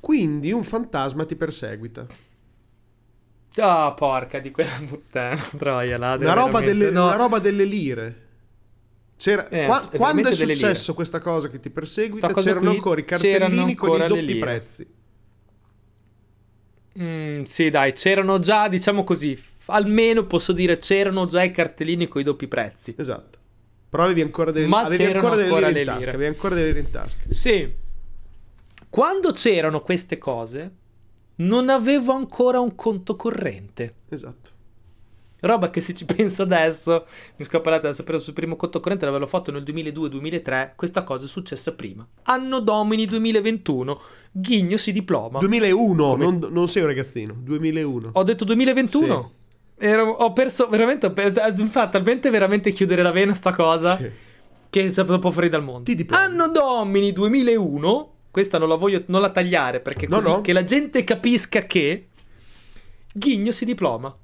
Quindi 0.00 0.52
un 0.52 0.64
fantasma 0.64 1.24
ti 1.24 1.36
perseguita. 1.36 2.06
Ah, 3.58 3.92
porca 3.96 4.38
di 4.38 4.50
quella 4.50 4.78
puttana, 4.86 5.40
troia. 5.56 5.96
Là, 5.96 6.14
Una 6.16 6.34
roba, 6.34 6.60
delle, 6.60 6.90
no. 6.90 7.06
una 7.06 7.16
roba 7.16 7.38
delle 7.38 7.64
lire. 7.64 8.24
Eh, 9.18 9.64
qua- 9.64 9.78
s- 9.78 9.88
quando 9.96 10.28
è 10.28 10.34
successo 10.34 10.92
questa 10.92 11.20
cosa 11.20 11.48
che 11.48 11.58
ti 11.58 11.70
perseguita, 11.70 12.32
c'erano 12.34 12.66
qui, 12.66 12.76
ancora 12.76 13.00
i 13.00 13.04
cartellini 13.04 13.74
con 13.74 13.88
i 13.88 13.92
ancora 14.02 14.06
doppi 14.08 14.34
prezzi. 14.36 14.86
Mm, 16.98 17.42
sì, 17.42 17.70
dai, 17.70 17.92
c'erano 17.92 18.38
già, 18.38 18.68
diciamo 18.68 19.04
così, 19.04 19.38
almeno 19.66 20.24
posso 20.26 20.52
dire 20.52 20.78
c'erano 20.78 21.26
già 21.26 21.42
i 21.42 21.50
cartellini 21.50 22.08
con 22.08 22.20
i 22.20 22.24
doppi 22.24 22.46
prezzi. 22.48 22.94
Esatto. 22.96 23.38
Però 23.88 24.04
avevi 24.04 24.20
ancora 24.20 24.50
delle, 24.50 24.66
Ma 24.66 24.80
avevi 24.80 25.04
ancora 25.04 25.34
delle 25.36 25.48
ancora 25.48 25.68
lire 25.68 25.80
in 25.80 25.86
tasca. 25.86 26.10
Avevi 26.10 26.26
ancora 26.26 26.54
delle 26.54 26.66
lire 26.68 26.80
in 26.80 26.90
tasca. 26.90 27.24
Sì. 27.28 27.84
Quando 28.96 29.32
c'erano 29.32 29.82
queste 29.82 30.16
cose, 30.16 30.72
non 31.36 31.68
avevo 31.68 32.12
ancora 32.14 32.60
un 32.60 32.74
conto 32.74 33.14
corrente. 33.14 33.94
Esatto. 34.08 34.54
Roba 35.40 35.68
che 35.68 35.82
se 35.82 35.92
ci 35.92 36.06
penso 36.08 36.44
adesso, 36.44 37.04
mi 37.36 37.44
scappa 37.44 37.68
la 37.68 37.78
testa, 37.78 38.02
però 38.04 38.18
sul 38.18 38.32
primo 38.32 38.56
conto 38.56 38.80
corrente 38.80 39.04
l'avevo 39.04 39.26
fatto 39.26 39.52
nel 39.52 39.62
2002-2003, 39.64 40.70
questa 40.76 41.04
cosa 41.04 41.26
è 41.26 41.28
successa 41.28 41.74
prima. 41.74 42.08
Anno 42.22 42.60
domini 42.60 43.04
2021, 43.04 44.00
Ghigno 44.32 44.78
si 44.78 44.92
diploma. 44.92 45.40
2001, 45.40 46.06
Come- 46.06 46.24
non, 46.24 46.46
non 46.50 46.66
sei 46.66 46.80
un 46.80 46.88
ragazzino. 46.88 47.34
2001. 47.38 48.10
Ho 48.14 48.22
detto 48.22 48.44
2021? 48.46 49.32
Ero- 49.76 50.08
ho 50.10 50.32
perso 50.32 50.68
veramente, 50.68 51.12
fa 51.68 51.88
talmente 51.90 52.30
veramente 52.30 52.70
chiudere 52.72 53.02
la 53.02 53.10
vena 53.10 53.34
sta 53.34 53.52
cosa 53.54 53.98
Sì. 53.98 54.10
che 54.70 54.86
è 54.86 55.04
proprio 55.04 55.30
fuori 55.30 55.50
dal 55.50 55.62
mondo. 55.62 55.92
Anno 56.08 56.48
domini 56.48 57.12
2001, 57.12 58.14
questa 58.36 58.58
non 58.58 58.68
la 58.68 58.74
voglio 58.74 59.02
non 59.06 59.22
la 59.22 59.30
tagliare 59.30 59.80
perché 59.80 60.06
No, 60.06 60.16
così 60.16 60.28
no. 60.28 60.40
che 60.42 60.52
la 60.52 60.62
gente 60.62 61.04
capisca 61.04 61.62
che 61.62 62.08
Ghigno 63.14 63.50
si 63.50 63.64
diploma. 63.64 64.14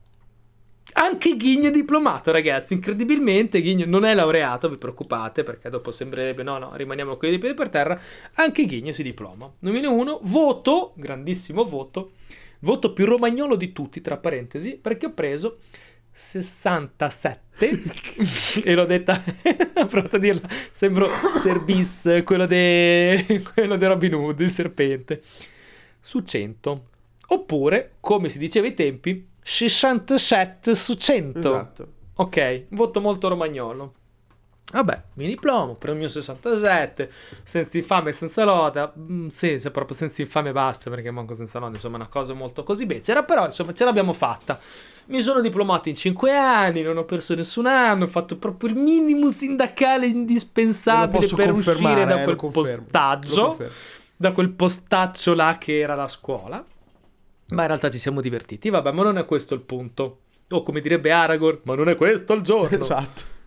Anche 0.95 1.35
Ghigno 1.39 1.69
è 1.69 1.71
diplomato, 1.71 2.31
ragazzi. 2.31 2.75
Incredibilmente, 2.75 3.63
Ghigno 3.63 3.87
non 3.87 4.05
è 4.05 4.13
laureato. 4.13 4.69
Vi 4.69 4.77
preoccupate 4.77 5.45
perché 5.45 5.71
dopo 5.71 5.91
sembrerebbe 5.91 6.43
no, 6.43 6.59
no, 6.59 6.73
rimaniamo 6.75 7.17
con 7.17 7.33
i 7.33 7.39
piedi 7.39 7.55
per 7.55 7.71
terra. 7.71 7.99
Anche 8.35 8.67
Ghigno 8.67 8.93
si 8.93 9.03
diploma. 9.03 9.51
2001, 9.61 10.21
voto, 10.25 10.93
grandissimo 10.97 11.65
voto. 11.65 12.11
Voto 12.59 12.93
più 12.93 13.07
romagnolo 13.07 13.57
di 13.57 13.73
tutti, 13.73 14.03
tra 14.03 14.19
parentesi, 14.19 14.77
perché 14.77 15.07
ho 15.07 15.13
preso 15.15 15.57
67 16.13 17.41
e 18.65 18.75
l'ho 18.75 18.85
detta 18.85 19.23
ho 19.77 19.87
provato 19.87 20.17
a 20.17 20.19
dirla 20.19 20.49
sembro 20.73 21.07
Serbis 21.39 22.23
quello 22.25 22.47
de 22.47 23.43
quello 23.55 23.77
di 23.77 23.87
Robin 23.87 24.15
Hood 24.15 24.41
il 24.41 24.51
serpente. 24.51 25.23
Su 26.01 26.21
100 26.21 26.85
oppure 27.29 27.93
come 28.01 28.29
si 28.29 28.39
diceva 28.39 28.67
ai 28.67 28.75
tempi 28.75 29.29
67 29.41 30.75
su 30.75 30.95
100 30.95 31.39
Esatto. 31.39 31.93
ok 32.15 32.65
voto 32.71 33.01
molto 33.01 33.29
romagnolo 33.29 33.95
Vabbè, 34.73 35.03
mi 35.15 35.27
diplomo, 35.27 35.75
premio 35.75 36.09
67, 36.09 37.11
senza 37.43 37.77
infame 37.77 38.11
e 38.11 38.13
senza 38.15 38.43
loda. 38.45 38.91
Mm, 38.99 39.29
sì, 39.29 39.59
se 39.59 39.71
proprio 39.71 39.95
senza 39.95 40.23
infame 40.23 40.51
basta, 40.51 40.89
perché 40.89 41.11
manco 41.11 41.35
senza 41.35 41.59
loda, 41.59 41.75
insomma, 41.75 41.99
è 41.99 42.01
una 42.01 42.09
cosa 42.09 42.33
molto 42.33 42.63
così 42.63 42.87
becera, 42.87 43.23
però 43.23 43.45
insomma 43.45 43.75
ce 43.75 43.85
l'abbiamo 43.85 44.15
fatta. 44.15 44.59
Mi 45.07 45.21
sono 45.21 45.43
diplomato 45.43 45.91
in 45.91 45.95
5 45.95 46.35
anni, 46.35 46.81
non 46.81 46.97
ho 46.97 47.05
perso 47.05 47.35
nessun 47.35 47.67
anno, 47.67 48.05
ho 48.05 48.09
fatto 48.09 48.39
proprio 48.39 48.71
il 48.71 48.77
minimo 48.77 49.29
sindacale 49.29 50.07
indispensabile 50.07 51.27
per 51.35 51.53
uscire 51.53 52.07
da 52.07 52.23
eh, 52.23 52.25
quel 52.25 52.37
confermo, 52.37 52.85
postaggio, 52.85 53.59
da 54.17 54.33
quel 54.33 54.51
postaccio 54.51 55.35
là 55.35 55.59
che 55.59 55.81
era 55.81 55.95
la 55.95 56.09
scuola. 56.09 56.65
Ma 57.49 57.61
in 57.61 57.67
realtà 57.67 57.91
ci 57.91 57.99
siamo 57.99 58.23
divertiti, 58.23 58.71
vabbè, 58.71 58.91
ma 58.91 59.03
non 59.03 59.19
è 59.19 59.27
questo 59.27 59.53
il 59.53 59.61
punto. 59.61 60.21
O 60.49 60.63
come 60.63 60.81
direbbe 60.81 61.13
Aragorn, 61.13 61.61
ma 61.65 61.75
non 61.75 61.91
è 61.91 61.95
questo 61.95 62.33
il 62.33 62.41
giorno. 62.41 62.79
Esatto. 62.81 63.41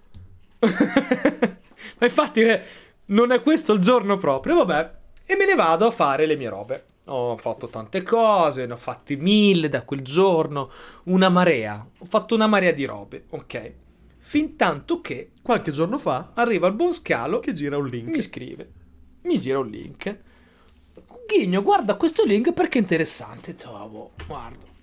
Ma 1.99 2.05
infatti 2.05 2.41
eh, 2.41 2.61
non 3.05 3.31
è 3.31 3.41
questo 3.41 3.73
il 3.73 3.79
giorno 3.79 4.17
proprio, 4.17 4.55
vabbè. 4.63 4.91
E 5.25 5.35
me 5.35 5.45
ne 5.45 5.55
vado 5.55 5.87
a 5.87 5.91
fare 5.91 6.25
le 6.25 6.35
mie 6.35 6.49
robe. 6.49 6.85
Ho 7.07 7.37
fatto 7.37 7.67
tante 7.67 8.01
cose, 8.01 8.65
ne 8.65 8.73
ho 8.73 8.77
fatti 8.77 9.15
mille 9.15 9.69
da 9.69 9.83
quel 9.83 10.01
giorno, 10.01 10.71
una 11.05 11.29
marea. 11.29 11.85
Ho 11.99 12.05
fatto 12.05 12.35
una 12.35 12.47
marea 12.47 12.71
di 12.71 12.85
robe, 12.85 13.25
ok. 13.29 13.71
Fin 14.17 14.55
tanto 14.55 15.01
che 15.01 15.31
Qualche 15.45 15.69
giorno 15.69 15.99
fa 15.99 16.31
arriva 16.33 16.65
il 16.65 16.73
buon 16.73 16.91
scalo 16.91 17.37
che 17.39 17.53
gira 17.53 17.77
un 17.77 17.87
link. 17.87 18.09
mi 18.09 18.19
scrive, 18.19 18.71
mi 19.25 19.39
gira 19.39 19.59
un 19.59 19.67
link. 19.67 20.19
Ghigno, 21.27 21.61
guarda 21.61 21.93
questo 21.97 22.23
link 22.25 22.51
perché 22.51 22.79
è 22.79 22.81
interessante. 22.81 23.53
Trovo, 23.53 24.13
guarda. 24.25 24.74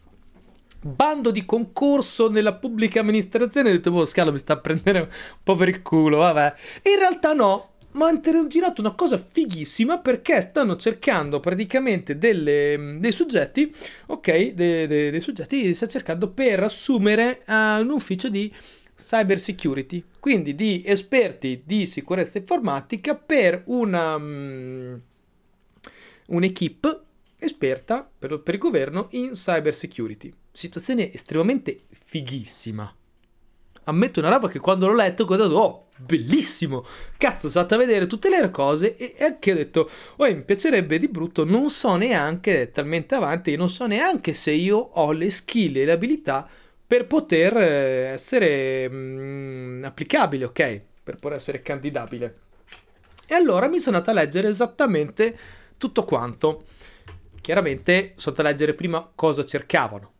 Bando 0.84 1.30
di 1.30 1.44
concorso 1.44 2.28
nella 2.28 2.54
pubblica 2.54 3.00
amministrazione. 3.00 3.68
Ho 3.70 3.72
detto, 3.72 3.92
boh, 3.92 4.04
Scalo 4.04 4.32
mi 4.32 4.38
sta 4.38 4.54
a 4.54 4.58
prendere 4.58 5.00
un 5.00 5.08
po' 5.42 5.54
per 5.54 5.68
il 5.68 5.80
culo, 5.80 6.18
vabbè. 6.18 6.54
In 6.92 6.98
realtà 6.98 7.32
no, 7.34 7.74
ma 7.92 8.08
hanno 8.08 8.46
girato 8.48 8.80
una 8.80 8.94
cosa 8.94 9.16
fighissima 9.16 9.98
perché 9.98 10.40
stanno 10.40 10.74
cercando 10.76 11.38
praticamente 11.38 12.18
delle- 12.18 12.96
dei 12.98 13.12
soggetti, 13.12 13.72
ok, 14.06 14.52
de- 14.54 14.86
de- 14.88 15.10
dei 15.10 15.20
soggetti, 15.20 15.72
sta 15.72 15.86
cercando 15.86 16.30
per 16.30 16.62
assumere 16.64 17.42
a 17.46 17.78
un 17.78 17.90
ufficio 17.90 18.28
di 18.28 18.52
cyber 18.96 19.38
security, 19.38 20.02
quindi 20.18 20.54
di 20.54 20.82
esperti 20.84 21.62
di 21.64 21.86
sicurezza 21.86 22.38
informatica 22.38 23.14
per 23.14 23.62
una 23.66 24.18
mm, 24.18 24.94
un'equipe 26.28 27.00
esperta 27.38 28.08
per, 28.18 28.40
per 28.40 28.54
il 28.54 28.60
governo 28.60 29.08
in 29.12 29.30
cyber 29.32 29.74
security. 29.74 30.32
Situazione 30.52 31.12
estremamente 31.12 31.84
fighissima. 31.90 32.94
Ammetto 33.84 34.20
una 34.20 34.28
roba 34.28 34.48
che 34.48 34.60
quando 34.60 34.86
l'ho 34.86 34.94
letto 34.94 35.22
ho 35.22 35.26
guardato, 35.26 35.54
oh, 35.56 35.86
bellissimo! 35.96 36.84
Cazzo, 37.16 37.48
sono 37.48 37.64
andato 37.64 37.74
a 37.74 37.84
vedere 37.84 38.06
tutte 38.06 38.28
le 38.28 38.50
cose 38.50 38.94
e, 38.96 39.14
e 39.16 39.24
anche 39.24 39.52
ho 39.52 39.54
detto, 39.54 39.90
oh, 40.16 40.24
mi 40.26 40.44
piacerebbe 40.44 40.98
di 40.98 41.08
brutto, 41.08 41.44
non 41.44 41.70
so 41.70 41.96
neanche, 41.96 42.70
talmente 42.70 43.14
avanti, 43.14 43.56
non 43.56 43.70
so 43.70 43.86
neanche 43.86 44.34
se 44.34 44.52
io 44.52 44.76
ho 44.76 45.10
le 45.12 45.30
skill 45.30 45.76
e 45.78 45.84
le 45.84 45.92
abilità 45.92 46.48
per 46.86 47.06
poter 47.06 47.56
eh, 47.56 48.12
essere 48.12 48.88
mm, 48.90 49.84
applicabile, 49.84 50.44
ok? 50.44 50.80
Per 51.02 51.16
poter 51.16 51.38
essere 51.38 51.62
candidabile. 51.62 52.40
E 53.26 53.34
allora 53.34 53.66
mi 53.68 53.78
sono 53.78 53.96
andato 53.96 54.16
a 54.16 54.20
leggere 54.20 54.48
esattamente 54.48 55.36
tutto 55.78 56.04
quanto. 56.04 56.66
Chiaramente 57.40 58.12
sono 58.16 58.36
andato 58.36 58.42
a 58.42 58.50
leggere 58.50 58.74
prima 58.74 59.10
cosa 59.14 59.44
cercavano, 59.44 60.11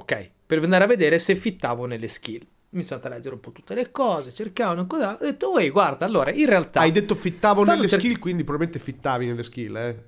ok? 0.00 0.30
Per 0.46 0.62
andare 0.62 0.84
a 0.84 0.86
vedere 0.88 1.18
se 1.18 1.36
fittavo 1.36 1.86
nelle 1.86 2.08
skill. 2.08 2.46
Mi 2.70 2.82
sono 2.82 2.96
andato 2.96 3.12
a 3.12 3.16
leggere 3.16 3.34
un 3.34 3.40
po' 3.40 3.52
tutte 3.52 3.74
le 3.74 3.90
cose, 3.90 4.32
cercavano 4.32 4.86
cosa. 4.86 5.14
Ho 5.14 5.24
detto, 5.24 5.52
oi, 5.52 5.70
guarda, 5.70 6.04
allora, 6.04 6.30
in 6.30 6.46
realtà... 6.46 6.80
Hai 6.80 6.92
detto 6.92 7.14
fittavo 7.14 7.64
nelle 7.64 7.88
cer- 7.88 8.00
skill, 8.00 8.18
quindi 8.18 8.44
probabilmente 8.44 8.82
fittavi 8.82 9.26
nelle 9.26 9.42
skill, 9.42 9.76
eh. 9.76 10.04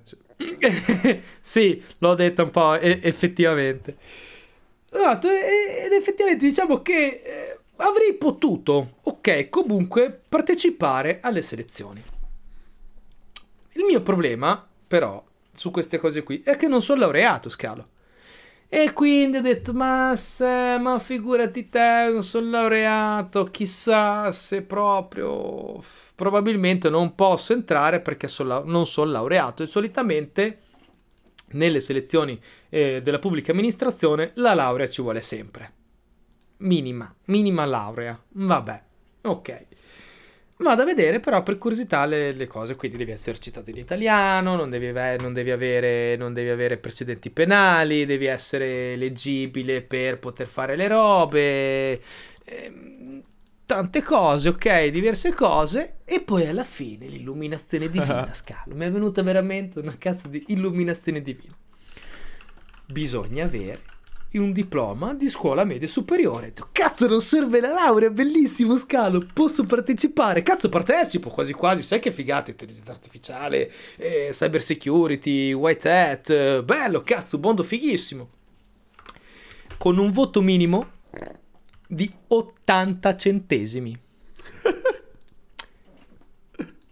Sì. 1.41 1.83
l'ho 1.99 2.15
detto 2.15 2.43
un 2.43 2.51
po' 2.51 2.75
e- 2.75 2.99
effettivamente. 3.03 3.97
Esatto, 4.89 5.27
ed 5.27 5.91
effettivamente 5.91 6.45
diciamo 6.45 6.81
che 6.81 7.21
eh, 7.23 7.59
avrei 7.77 8.13
potuto, 8.13 8.97
ok, 9.03 9.49
comunque 9.49 10.21
partecipare 10.29 11.19
alle 11.21 11.41
selezioni. 11.41 12.01
Il 13.73 13.83
mio 13.83 14.01
problema, 14.01 14.65
però, 14.87 15.23
su 15.51 15.71
queste 15.71 15.97
cose 15.97 16.23
qui, 16.23 16.41
è 16.43 16.55
che 16.55 16.67
non 16.67 16.81
sono 16.81 17.01
laureato, 17.01 17.49
Scalo. 17.49 17.87
E 18.75 18.91
quindi 18.91 19.37
ho 19.37 19.41
detto, 19.41 19.71
ma 19.71 20.15
se, 20.15 20.79
ma 20.79 20.97
figurati 20.97 21.69
te, 21.69 22.09
non 22.11 22.23
sono 22.23 22.49
laureato, 22.49 23.43
chissà 23.51 24.31
se 24.31 24.63
proprio... 24.63 25.79
Probabilmente 26.15 26.89
non 26.89 27.13
posso 27.13 27.53
entrare 27.53 27.99
perché 27.99 28.27
son 28.27 28.47
lau- 28.47 28.65
non 28.65 28.87
sono 28.87 29.11
laureato 29.11 29.61
e 29.61 29.67
solitamente 29.67 30.61
nelle 31.51 31.79
selezioni 31.81 32.39
eh, 32.69 33.01
della 33.03 33.19
pubblica 33.19 33.51
amministrazione 33.51 34.31
la 34.37 34.55
laurea 34.55 34.89
ci 34.89 35.03
vuole 35.03 35.21
sempre. 35.21 35.73
Minima, 36.57 37.13
minima 37.25 37.65
laurea. 37.65 38.19
Vabbè, 38.29 38.83
ok. 39.21 39.65
Vado 40.57 40.83
a 40.83 40.85
vedere 40.85 41.19
però 41.19 41.41
per 41.41 41.57
curiosità 41.57 42.05
le, 42.05 42.31
le 42.31 42.47
cose, 42.47 42.75
quindi 42.75 42.97
devi 42.97 43.11
essere 43.11 43.39
citato 43.39 43.69
in 43.71 43.77
italiano, 43.77 44.55
non 44.55 44.69
devi, 44.69 44.87
ave- 44.87 45.17
non 45.17 45.33
devi 45.33 45.51
avere, 45.51 46.15
non 46.15 46.33
devi 46.33 46.49
avere 46.49 46.77
precedenti 46.77 47.31
penali, 47.31 48.05
devi 48.05 48.25
essere 48.25 48.95
leggibile 48.95 49.81
per 49.81 50.19
poter 50.19 50.47
fare 50.47 50.75
le 50.75 50.87
robe, 50.87 52.01
ehm, 52.45 53.21
tante 53.65 54.03
cose, 54.03 54.49
ok, 54.49 54.87
diverse 54.87 55.33
cose, 55.33 55.97
e 56.05 56.21
poi 56.21 56.45
alla 56.47 56.63
fine 56.63 57.07
l'illuminazione 57.07 57.89
divina, 57.89 58.31
Scalo, 58.35 58.75
mi 58.75 58.85
è 58.85 58.91
venuta 58.91 59.23
veramente 59.23 59.79
una 59.79 59.97
cazzo 59.97 60.27
di 60.27 60.43
illuminazione 60.49 61.21
divina. 61.21 61.55
Bisogna 62.85 63.45
avere 63.45 63.81
in 64.33 64.41
un 64.41 64.51
diploma 64.51 65.13
di 65.13 65.29
scuola 65.29 65.63
media 65.63 65.87
superiore. 65.87 66.53
Cazzo, 66.71 67.07
non 67.07 67.21
serve 67.21 67.59
la 67.59 67.71
laurea, 67.71 68.09
bellissimo 68.09 68.77
scalo, 68.77 69.25
posso 69.33 69.63
partecipare. 69.63 70.41
Cazzo, 70.41 70.69
partecipo 70.69 71.29
quasi 71.29 71.53
quasi, 71.53 71.81
sai 71.81 71.99
che 71.99 72.11
figata, 72.11 72.51
intelligenza 72.51 72.91
artificiale, 72.91 73.71
eh, 73.97 74.29
cyber 74.31 74.61
security, 74.61 75.53
white 75.53 75.89
hat, 75.89 76.29
eh, 76.29 76.63
bello, 76.63 77.01
cazzo, 77.01 77.37
mondo 77.37 77.63
fighissimo. 77.63 78.29
Con 79.77 79.97
un 79.97 80.11
voto 80.11 80.41
minimo 80.41 80.91
di 81.87 82.11
80 82.27 83.15
centesimi. 83.15 83.99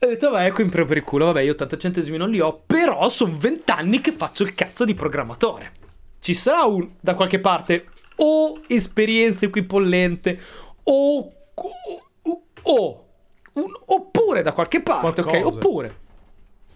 Ho 0.03 0.07
detto, 0.07 0.29
vabbè, 0.29 0.51
qui 0.51 0.65
prendo 0.65 0.87
per 0.87 0.97
il 0.97 1.03
culo, 1.03 1.25
vabbè, 1.25 1.41
io 1.41 1.51
80 1.51 1.77
centesimi 1.77 2.17
non 2.17 2.29
li 2.29 2.39
ho, 2.39 2.63
però 2.65 3.07
sono 3.09 3.35
20 3.37 3.71
anni 3.71 4.01
che 4.01 4.11
faccio 4.11 4.43
il 4.43 4.53
cazzo 4.53 4.83
di 4.83 4.93
programmatore. 4.93 5.79
Ci 6.21 6.33
sarà 6.35 6.65
un, 6.65 6.87
da 6.99 7.15
qualche 7.15 7.39
parte, 7.39 7.87
o 8.17 8.59
esperienza 8.67 9.45
equipollente, 9.45 10.39
o... 10.83 11.17
o, 11.55 12.41
o 12.61 13.05
un, 13.53 13.71
oppure 13.87 14.43
da 14.43 14.53
qualche 14.53 14.81
parte, 14.81 15.23
Qualcosa. 15.23 15.37
ok? 15.39 15.45
Oppure 15.55 15.99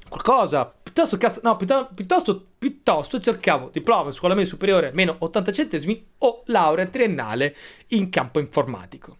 qualcosa. 0.09 0.65
Piuttosto, 0.83 1.17
cazzo, 1.17 1.39
no, 1.43 1.55
piuttosto, 1.57 1.89
piuttosto, 1.93 2.45
piuttosto 2.57 3.19
cercavo 3.19 3.69
diploma 3.71 4.11
scuola 4.11 4.33
media 4.33 4.49
superiore 4.49 4.91
meno 4.93 5.15
80 5.19 5.51
centesimi 5.51 6.05
o 6.19 6.41
laurea 6.45 6.85
triennale 6.87 7.55
in 7.89 8.09
campo 8.09 8.39
informatico. 8.39 9.15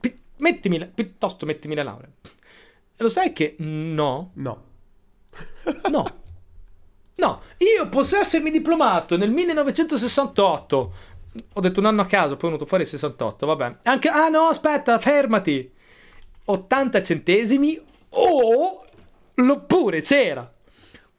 Pi- 0.00 0.14
mettimi 0.38 0.78
la- 0.78 0.86
piuttosto 0.86 1.44
mettimi 1.46 1.74
la 1.74 1.82
laurea. 1.82 2.08
E 2.22 3.02
lo 3.02 3.08
sai 3.08 3.32
che 3.32 3.54
no, 3.58 4.30
No. 4.34 4.64
no. 5.90 6.20
No, 7.16 7.40
io 7.58 7.88
posso 7.88 8.16
essermi 8.16 8.50
diplomato 8.50 9.16
nel 9.16 9.30
1968. 9.30 10.94
Ho 11.54 11.60
detto 11.60 11.80
un 11.80 11.86
anno 11.86 12.02
a 12.02 12.06
caso, 12.06 12.36
poi 12.36 12.48
è 12.48 12.52
venuto 12.52 12.66
fuori 12.66 12.82
il 12.82 12.88
68, 12.88 13.46
vabbè. 13.46 13.76
Anche 13.84 14.08
Ah 14.08 14.28
no, 14.28 14.46
aspetta, 14.46 14.98
fermati. 14.98 15.70
80 16.44 17.02
centesimi 17.02 17.80
o 18.08 18.84
oppure 19.34 20.02
c'era 20.02 20.50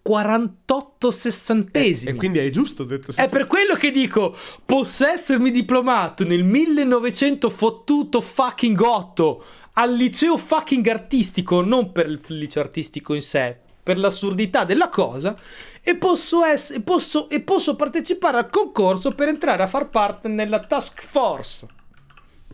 48 0.01 1.12
sessantesimi. 1.12 2.12
E 2.12 2.16
quindi 2.16 2.40
è 2.40 2.50
giusto 2.50 2.84
detto 2.84 3.13
È 3.16 3.30
per 3.30 3.48
quello 3.48 3.74
che 3.74 3.90
dico, 3.90 4.36
posso 4.66 5.06
essermi 5.06 5.50
diplomato 5.50 6.25
nel 6.25 6.44
1900 6.44 7.50
fottuto 7.50 8.19
fucking 8.19 8.80
8 8.80 9.44
al 9.75 9.94
liceo 9.94 10.38
fucking 10.38 10.86
artistico, 10.88 11.62
non 11.62 11.92
per 11.94 12.07
il 12.07 12.22
liceo 12.28 12.62
artistico 12.62 13.13
in 13.13 13.22
sé, 13.22 13.60
per 13.83 14.00
l'assurdità 14.00 14.63
della 14.63 14.88
cosa, 14.88 15.35
e 15.81 15.97
posso, 15.97 16.44
ess- 16.45 16.81
posso, 16.81 17.27
e 17.30 17.41
posso 17.41 17.75
partecipare 17.75 18.38
al 18.38 18.50
concorso 18.50 19.12
per 19.12 19.27
entrare 19.27 19.62
a 19.62 19.68
far 19.68 19.89
parte 19.89 20.30
nella 20.30 20.62
task 20.62 21.03
force 21.03 21.68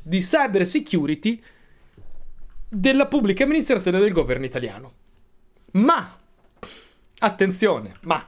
di 0.02 0.20
cyber 0.20 0.66
security 0.66 1.42
della 2.68 3.06
pubblica 3.08 3.44
amministrazione 3.44 4.00
del 4.00 4.12
governo 4.12 4.46
italiano. 4.46 4.94
Ma, 5.74 6.16
attenzione, 7.20 7.94
ma 8.02 8.26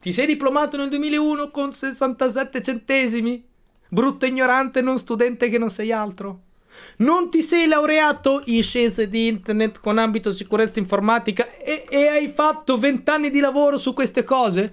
ti 0.00 0.12
sei 0.12 0.26
diplomato 0.26 0.76
nel 0.76 0.88
2001 0.88 1.50
con 1.50 1.72
67 1.72 2.62
centesimi? 2.62 3.44
Brutto 3.88 4.26
ignorante 4.26 4.80
non 4.80 4.98
studente 4.98 5.48
che 5.48 5.58
non 5.58 5.70
sei 5.70 5.90
altro? 5.90 6.42
Non 6.98 7.30
ti 7.30 7.42
sei 7.42 7.66
laureato 7.66 8.42
in 8.46 8.62
scienze 8.62 9.08
di 9.08 9.26
internet 9.28 9.80
con 9.80 9.98
ambito 9.98 10.32
sicurezza 10.32 10.78
informatica 10.78 11.56
e, 11.56 11.84
e 11.88 12.06
hai 12.08 12.28
fatto 12.28 12.78
20 12.78 13.10
anni 13.10 13.30
di 13.30 13.40
lavoro 13.40 13.76
su 13.76 13.92
queste 13.92 14.24
cose? 14.24 14.72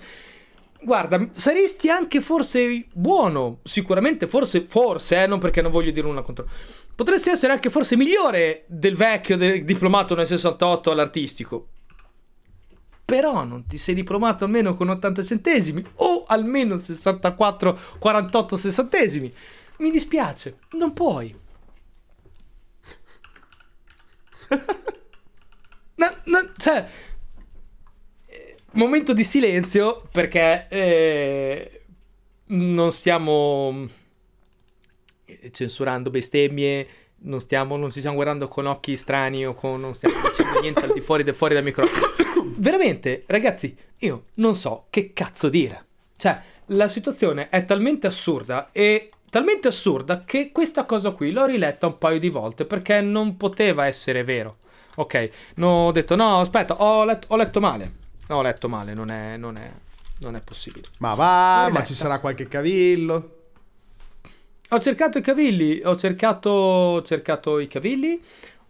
Guarda, 0.84 1.28
saresti 1.32 1.90
anche 1.90 2.20
forse 2.20 2.88
buono, 2.92 3.60
sicuramente, 3.64 4.28
forse, 4.28 4.66
forse, 4.68 5.24
eh, 5.24 5.28
non 5.28 5.40
perché 5.40 5.62
non 5.62 5.72
voglio 5.72 5.92
dire 5.92 6.08
una 6.08 6.22
contro. 6.22 6.46
Potresti 6.94 7.30
essere 7.30 7.54
anche 7.54 7.70
forse 7.70 7.96
migliore 7.96 8.66
del 8.68 8.96
vecchio 8.96 9.38
del 9.38 9.64
diplomato 9.64 10.14
nel 10.14 10.28
68 10.28 10.92
all'artistico. 10.92 11.68
Però 13.06 13.44
non 13.44 13.66
ti 13.66 13.78
sei 13.78 13.96
diplomato 13.96 14.44
almeno 14.44 14.76
con 14.76 14.90
80 14.90 15.24
centesimi 15.24 15.84
o 15.96 16.26
almeno 16.26 16.78
64, 16.78 17.80
48 18.00 18.56
sessantesimi. 18.56 19.34
Mi 19.78 19.90
dispiace, 19.90 20.58
non 20.72 20.94
puoi. 20.94 21.34
No, 25.96 26.10
no, 26.24 26.52
cioè, 26.58 26.86
momento 28.74 29.14
di 29.14 29.24
silenzio 29.24 30.08
perché 30.12 30.68
eh, 30.70 31.82
non 32.48 32.92
stiamo 32.92 33.88
eh, 35.26 35.52
censurando 35.52 36.10
bestemmie, 36.10 36.88
non, 37.20 37.40
stiamo, 37.40 37.78
non 37.78 37.92
ci 37.92 38.00
stiamo 38.00 38.16
guardando 38.16 38.48
con 38.48 38.66
occhi 38.66 38.98
strani 38.98 39.46
o 39.46 39.54
con, 39.54 39.80
non 39.80 39.96
stiamo 39.96 40.16
dicendo 40.28 40.60
niente 40.60 40.82
al 40.82 40.94
di 40.94 41.02
fuori, 41.02 41.24
del 41.24 41.36
fuori 41.36 41.54
dal 41.54 41.64
microfono. 41.64 42.08
Veramente, 42.58 43.24
ragazzi, 43.28 43.76
io 44.00 44.24
non 44.36 44.56
so 44.56 44.88
che 44.90 45.14
cazzo 45.14 45.50
dire. 45.50 45.86
Cioè, 46.18 46.42
la 46.68 46.88
situazione 46.88 47.50
è 47.50 47.66
talmente 47.66 48.08
assurda 48.08 48.70
e 48.72 49.10
talmente 49.34 49.68
assurda 49.68 50.26
che 50.26 50.52
questa 50.52 50.86
cosa 50.86 51.10
qui 51.10 51.32
l'ho 51.32 51.46
riletta 51.46 51.88
un 51.88 51.98
paio 51.98 52.20
di 52.20 52.30
volte 52.30 52.66
perché 52.66 53.02
non 53.02 53.36
poteva 53.36 53.88
essere 53.88 54.24
vero. 54.24 54.58
Ok, 54.98 55.30
no, 55.56 55.88
ho 55.88 55.92
detto 55.92 56.16
no, 56.16 56.40
aspetta, 56.40 56.80
ho 56.80 57.04
letto, 57.04 57.26
ho 57.32 57.36
letto 57.36 57.60
male. 57.60 57.94
No, 58.28 58.36
ho 58.38 58.42
letto 58.44 58.70
male, 58.70 58.94
non 58.94 59.10
è, 59.10 59.36
non 59.38 59.58
è, 59.58 59.72
non 60.20 60.36
è 60.36 60.42
possibile. 60.42 60.86
Ma 61.00 61.16
va, 61.16 61.68
ma 61.72 61.82
ci 61.82 61.96
sarà 61.96 62.20
qualche 62.20 62.48
cavillo. 62.48 63.38
Ho 64.70 64.80
cercato 64.80 65.18
i 65.18 65.24
cavilli, 65.24 65.82
ho 65.84 65.96
cercato, 65.98 66.50
ho 66.52 67.02
cercato 67.02 67.58
i 67.58 67.68
cavilli, 67.68 68.22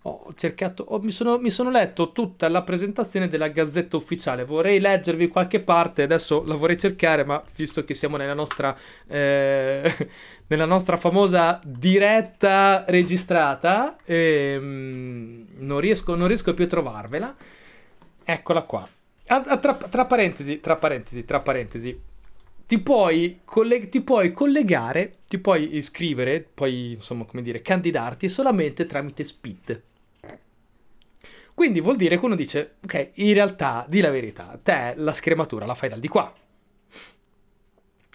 ho 0.06 0.34
cercato, 0.36 0.84
ho- 0.90 1.00
mi, 1.00 1.12
sono, 1.12 1.38
mi 1.40 1.50
sono 1.50 1.70
letto 1.70 2.12
tutta 2.12 2.50
la 2.50 2.62
presentazione 2.64 3.30
della 3.30 3.48
Gazzetta 3.48 3.96
Ufficiale. 3.96 4.44
Vorrei 4.46 4.80
leggervi 4.80 5.28
qualche 5.30 5.62
parte, 5.62 6.04
adesso 6.04 6.44
la 6.46 6.56
vorrei 6.56 6.78
cercare, 6.78 7.24
ma 7.24 7.42
visto 7.56 7.86
che 7.86 7.94
siamo 7.94 8.18
nella 8.18 8.34
nostra, 8.34 8.76
eh, 9.08 10.10
nella 10.48 10.66
nostra 10.66 10.98
famosa 10.98 11.60
diretta 11.66 12.84
registrata, 12.88 13.96
ehm, 14.06 15.46
non, 15.60 15.80
riesco, 15.80 16.16
non 16.16 16.28
riesco 16.28 16.54
più 16.54 16.66
a 16.66 16.68
trovarvela. 16.68 17.36
Eccola 18.26 18.64
qua. 18.64 18.88
Ah, 19.28 19.44
ah, 19.48 19.58
tra, 19.58 19.74
tra 19.76 20.06
parentesi, 20.06 20.60
tra 20.60 20.76
parentesi, 20.76 21.26
tra 21.26 21.40
parentesi 21.40 21.98
ti 22.66 22.80
puoi, 22.80 23.42
colle- 23.46 23.90
ti 23.90 24.02
puoi 24.02 24.32
collegare, 24.32 25.12
ti 25.28 25.38
puoi 25.40 25.76
iscrivere, 25.76 26.42
puoi 26.54 26.94
insomma 26.94 27.26
come 27.26 27.42
dire, 27.42 27.62
candidarti 27.62 28.30
solamente 28.30 28.86
tramite 28.86 29.24
SPID. 29.24 29.82
Quindi 31.54 31.82
vuol 31.82 31.96
dire 31.96 32.18
che 32.18 32.26
uno 32.26 32.36
dice, 32.36 32.76
ok, 32.84 33.12
in 33.16 33.34
realtà, 33.34 33.86
di 33.88 34.02
la 34.02 34.10
verità, 34.10 34.60
te 34.62 34.94
la 34.98 35.14
scrematura 35.14 35.66
la 35.66 35.76
fai 35.76 35.90
dal 35.90 36.00
di 36.00 36.08
qua. 36.08 36.34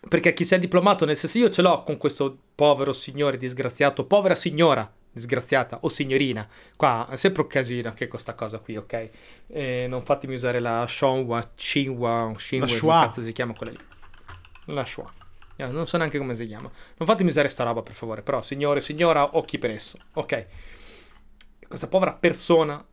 Perché 0.09 0.33
chi 0.33 0.45
si 0.45 0.55
è 0.55 0.59
diplomato, 0.59 1.05
nel 1.05 1.17
senso 1.17 1.39
io 1.39 1.51
ce 1.51 1.63
l'ho 1.63 1.83
con 1.83 1.97
questo 1.97 2.37
povero 2.55 2.93
signore 2.93 3.37
disgraziato, 3.37 4.05
povera 4.05 4.35
signora 4.35 4.91
disgraziata 5.11 5.79
o 5.83 5.89
signorina. 5.89 6.47
Qua 6.77 7.09
è 7.11 7.17
sempre 7.17 7.43
un 7.43 7.49
casino 7.49 7.93
che 7.95 8.09
questa 8.09 8.35
cosa 8.35 8.59
qui, 8.59 8.77
ok? 8.77 9.11
Eh, 9.49 9.87
non 9.89 10.05
fatemi 10.05 10.35
usare 10.35 10.61
la 10.61 10.87
Shonwa, 10.89 11.53
Shinwa, 11.55 12.33
Shinwa, 12.37 12.67
come 12.67 12.93
cazzo 12.93 13.21
si 13.23 13.33
chiama 13.33 13.55
quella 13.55 13.73
lì. 13.73 13.79
La 14.73 14.85
Shua. 14.85 15.13
Eh, 15.57 15.67
Non 15.67 15.87
so 15.87 15.97
neanche 15.97 16.19
come 16.19 16.35
si 16.35 16.47
chiama. 16.47 16.71
Non 16.97 17.09
fatemi 17.09 17.31
usare 17.31 17.49
sta 17.49 17.65
roba, 17.65 17.81
per 17.81 17.95
favore. 17.95 18.23
Però, 18.23 18.43
signore, 18.43 18.81
signora, 18.81 19.37
occhi 19.37 19.59
per 19.59 19.71
esso. 19.71 19.99
Ok. 20.15 20.47
Questa 21.67 21.89
povera 21.89 22.13
persona 22.13 22.85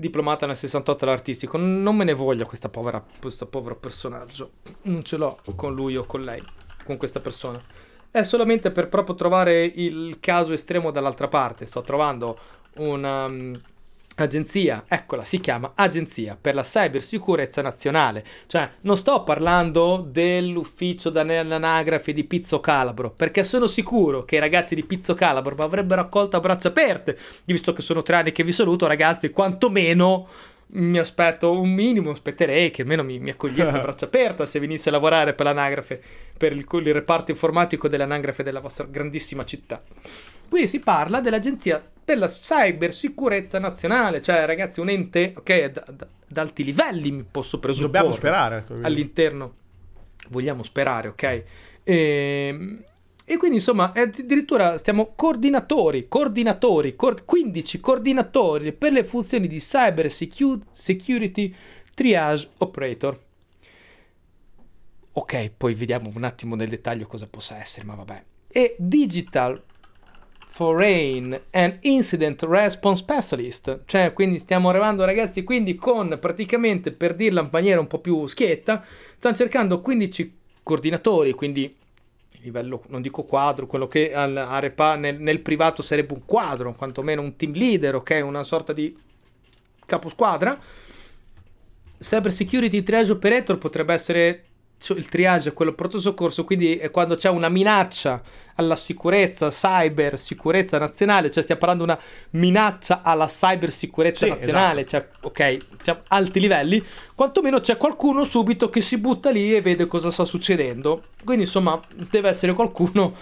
diplomata 0.00 0.46
nel 0.46 0.56
68 0.56 1.04
all'artistico. 1.04 1.56
Non 1.56 1.94
me 1.94 2.04
ne 2.04 2.14
voglio 2.14 2.46
questa 2.46 2.68
povera, 2.68 3.04
questo 3.20 3.46
povero 3.46 3.76
personaggio. 3.76 4.52
Non 4.82 5.04
ce 5.04 5.16
l'ho 5.16 5.38
con 5.54 5.74
lui 5.74 5.96
o 5.96 6.04
con 6.04 6.24
lei, 6.24 6.42
con 6.84 6.96
questa 6.96 7.20
persona. 7.20 7.62
È 8.10 8.22
solamente 8.22 8.72
per 8.72 8.88
proprio 8.88 9.14
trovare 9.14 9.62
il 9.62 10.18
caso 10.18 10.52
estremo 10.52 10.90
dall'altra 10.90 11.28
parte. 11.28 11.66
Sto 11.66 11.82
trovando 11.82 12.38
una 12.76 13.28
mm, 13.28 13.54
agenzia, 14.24 14.84
eccola, 14.88 15.24
si 15.24 15.40
chiama 15.40 15.72
Agenzia 15.74 16.36
per 16.40 16.54
la 16.54 16.62
Cybersicurezza 16.62 17.62
Nazionale. 17.62 18.24
Cioè, 18.46 18.70
non 18.82 18.96
sto 18.96 19.22
parlando 19.22 20.06
dell'ufficio 20.08 21.10
dell'anagrafe 21.10 22.12
di 22.12 22.24
Pizzo 22.24 22.60
Calabro, 22.60 23.10
perché 23.10 23.42
sono 23.42 23.66
sicuro 23.66 24.24
che 24.24 24.36
i 24.36 24.40
ragazzi 24.40 24.74
di 24.74 24.84
Pizzo 24.84 25.14
Calabro 25.14 25.54
mi 25.54 25.62
avrebbero 25.62 26.00
accolto 26.00 26.36
a 26.36 26.40
braccia 26.40 26.68
aperte. 26.68 27.18
Visto 27.44 27.72
che 27.72 27.82
sono 27.82 28.02
tre 28.02 28.16
anni 28.16 28.32
che 28.32 28.44
vi 28.44 28.52
saluto, 28.52 28.86
ragazzi, 28.86 29.30
quantomeno 29.30 30.28
mi 30.72 30.98
aspetto 30.98 31.58
un 31.58 31.72
minimo, 31.72 32.10
aspetterei 32.10 32.70
che 32.70 32.82
almeno 32.82 33.02
mi, 33.02 33.18
mi 33.18 33.30
accoglieste 33.30 33.76
a 33.76 33.80
braccia 33.82 34.06
aperte 34.06 34.46
se 34.46 34.58
venisse 34.60 34.88
a 34.88 34.92
lavorare 34.92 35.34
per 35.34 35.46
l'anagrafe, 35.46 36.00
per 36.36 36.52
il, 36.52 36.66
il 36.70 36.92
reparto 36.92 37.30
informatico 37.30 37.88
dell'anagrafe 37.88 38.42
della 38.42 38.60
vostra 38.60 38.86
grandissima 38.86 39.44
città. 39.44 39.82
Qui 40.48 40.66
si 40.66 40.80
parla 40.80 41.20
dell'Agenzia 41.20 41.82
per 42.04 42.18
la 42.18 42.26
Cybersicurezza 42.26 43.58
Nazionale, 43.58 44.20
cioè 44.20 44.44
ragazzi 44.44 44.80
un 44.80 44.88
ente, 44.88 45.32
ok, 45.36 45.50
ad, 45.50 45.82
ad- 45.86 46.06
ad 46.30 46.36
alti 46.36 46.64
livelli 46.64 47.10
mi 47.12 47.24
posso 47.28 47.58
presupporre 47.60 47.92
Dobbiamo 47.92 48.14
sperare. 48.16 48.64
all'interno. 48.82 49.54
Vogliamo 50.30 50.62
sperare, 50.62 51.08
ok? 51.08 51.42
E, 51.84 52.78
e 53.30 53.36
quindi 53.36 53.58
insomma 53.58 53.92
addirittura 53.94 54.76
stiamo 54.76 55.12
coordinatori, 55.14 56.08
coordinatori, 56.08 56.96
cor- 56.96 57.24
15 57.24 57.78
coordinatori 57.78 58.72
per 58.72 58.90
le 58.90 59.04
funzioni 59.04 59.46
di 59.46 59.58
Cyber 59.58 60.10
Secu- 60.10 60.64
Security 60.72 61.54
Triage 61.94 62.48
Operator. 62.58 63.16
Ok, 65.12 65.52
poi 65.56 65.74
vediamo 65.74 66.10
un 66.12 66.24
attimo 66.24 66.56
nel 66.56 66.70
dettaglio 66.70 67.06
cosa 67.06 67.28
possa 67.30 67.56
essere, 67.60 67.84
ma 67.84 67.94
vabbè. 67.94 68.20
E 68.48 68.74
Digital 68.76 69.62
Foreign 70.48 71.32
and 71.52 71.78
Incident 71.82 72.42
Response 72.42 73.04
Specialist. 73.04 73.82
Cioè, 73.86 74.12
quindi 74.12 74.40
stiamo 74.40 74.70
arrivando, 74.70 75.04
ragazzi, 75.04 75.44
quindi 75.44 75.76
con 75.76 76.18
praticamente, 76.20 76.90
per 76.90 77.14
dirla 77.14 77.42
in 77.42 77.48
maniera 77.52 77.78
un 77.78 77.86
po' 77.86 78.00
più 78.00 78.26
schietta, 78.26 78.84
stanno 79.16 79.36
cercando 79.36 79.80
15 79.80 80.38
coordinatori, 80.64 81.32
quindi 81.32 81.72
livello, 82.42 82.82
non 82.88 83.02
dico 83.02 83.22
quadro, 83.24 83.66
quello 83.66 83.86
che 83.86 84.12
al, 84.14 84.36
a 84.36 84.58
Repa 84.58 84.96
nel, 84.96 85.18
nel, 85.20 85.40
privato 85.40 85.82
sarebbe 85.82 86.14
un 86.14 86.24
quadro, 86.24 86.74
quantomeno 86.74 87.22
un 87.22 87.36
team 87.36 87.52
leader, 87.52 87.96
ok? 87.96 88.20
Una 88.24 88.42
sorta 88.42 88.72
di 88.72 88.94
caposquadra. 89.86 90.58
Cyber 91.98 92.32
Security 92.32 92.82
Triage 92.82 93.12
Operator 93.12 93.58
potrebbe 93.58 93.92
essere 93.92 94.44
il 94.88 95.08
triage, 95.08 95.52
quello 95.52 95.74
pronto 95.74 95.98
soccorso, 96.00 96.44
quindi 96.44 96.76
è 96.76 96.90
quando 96.90 97.14
c'è 97.14 97.28
una 97.28 97.48
minaccia 97.48 98.22
alla 98.54 98.76
sicurezza, 98.76 99.48
cyber 99.48 100.18
sicurezza 100.18 100.78
nazionale, 100.78 101.30
cioè 101.30 101.42
stiamo 101.42 101.60
parlando 101.60 101.84
di 101.84 101.90
una 101.90 102.00
minaccia 102.30 103.02
alla 103.02 103.26
cyber 103.26 103.70
sicurezza 103.70 104.24
sì, 104.24 104.30
nazionale, 104.30 104.86
esatto. 104.86 105.08
cioè 105.30 105.56
ok, 105.56 105.82
cioè, 105.82 106.00
alti 106.08 106.40
livelli, 106.40 106.84
quantomeno 107.14 107.60
c'è 107.60 107.76
qualcuno 107.76 108.24
subito 108.24 108.70
che 108.70 108.80
si 108.80 108.98
butta 108.98 109.30
lì 109.30 109.54
e 109.54 109.60
vede 109.60 109.86
cosa 109.86 110.10
sta 110.10 110.24
succedendo. 110.24 111.04
Quindi 111.24 111.44
insomma 111.44 111.80
deve 112.10 112.28
essere 112.28 112.52
qualcuno 112.54 113.04
un 113.04 113.12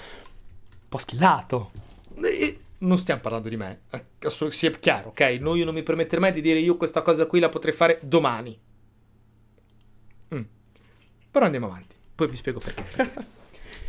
po' 0.89 0.99
schillato. 0.99 1.71
E 2.23 2.59
non 2.79 2.99
stiamo 2.99 3.21
parlando 3.21 3.49
di 3.49 3.57
me, 3.57 3.81
sia 4.27 4.71
chiaro, 4.71 5.09
ok? 5.09 5.21
No, 5.41 5.55
io 5.57 5.65
non 5.65 5.75
mi 5.75 5.83
permetterei 5.83 6.21
mai 6.21 6.33
di 6.33 6.41
dire 6.41 6.59
io 6.61 6.77
questa 6.77 7.03
cosa 7.03 7.27
qui 7.27 7.41
la 7.41 7.49
potrei 7.49 7.75
fare 7.75 7.99
domani. 8.03 8.59
Però 11.31 11.45
andiamo 11.45 11.67
avanti, 11.67 11.95
poi 12.15 12.29
vi 12.29 12.37
spiego 12.37 12.61
perché. 12.61 13.27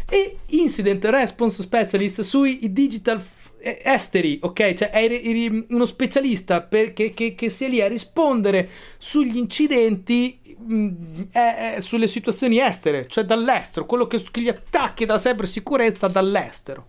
e 0.09 0.37
Incident 0.47 1.05
Response 1.05 1.61
Specialist 1.61 2.21
sui 2.21 2.71
digital 2.71 3.21
f- 3.21 3.51
esteri, 3.59 4.39
ok? 4.41 4.73
Cioè 4.73 4.89
è 4.89 5.65
uno 5.69 5.85
specialista 5.85 6.61
perché, 6.61 7.11
che, 7.11 7.35
che 7.35 7.49
sia 7.49 7.67
lì 7.67 7.81
a 7.81 7.87
rispondere 7.87 8.69
sugli 8.97 9.37
incidenti, 9.37 10.55
mh, 10.57 11.29
è, 11.31 11.75
è 11.75 11.79
sulle 11.79 12.07
situazioni 12.07 12.59
estere, 12.59 13.07
cioè 13.07 13.23
dall'estero, 13.23 13.85
quello 13.85 14.07
che, 14.07 14.23
che 14.31 14.41
gli 14.41 14.49
attacchi 14.49 15.05
da 15.05 15.17
cybersicurezza 15.17 16.07
dall'estero. 16.07 16.87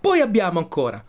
Poi 0.00 0.20
abbiamo 0.20 0.58
ancora, 0.58 1.02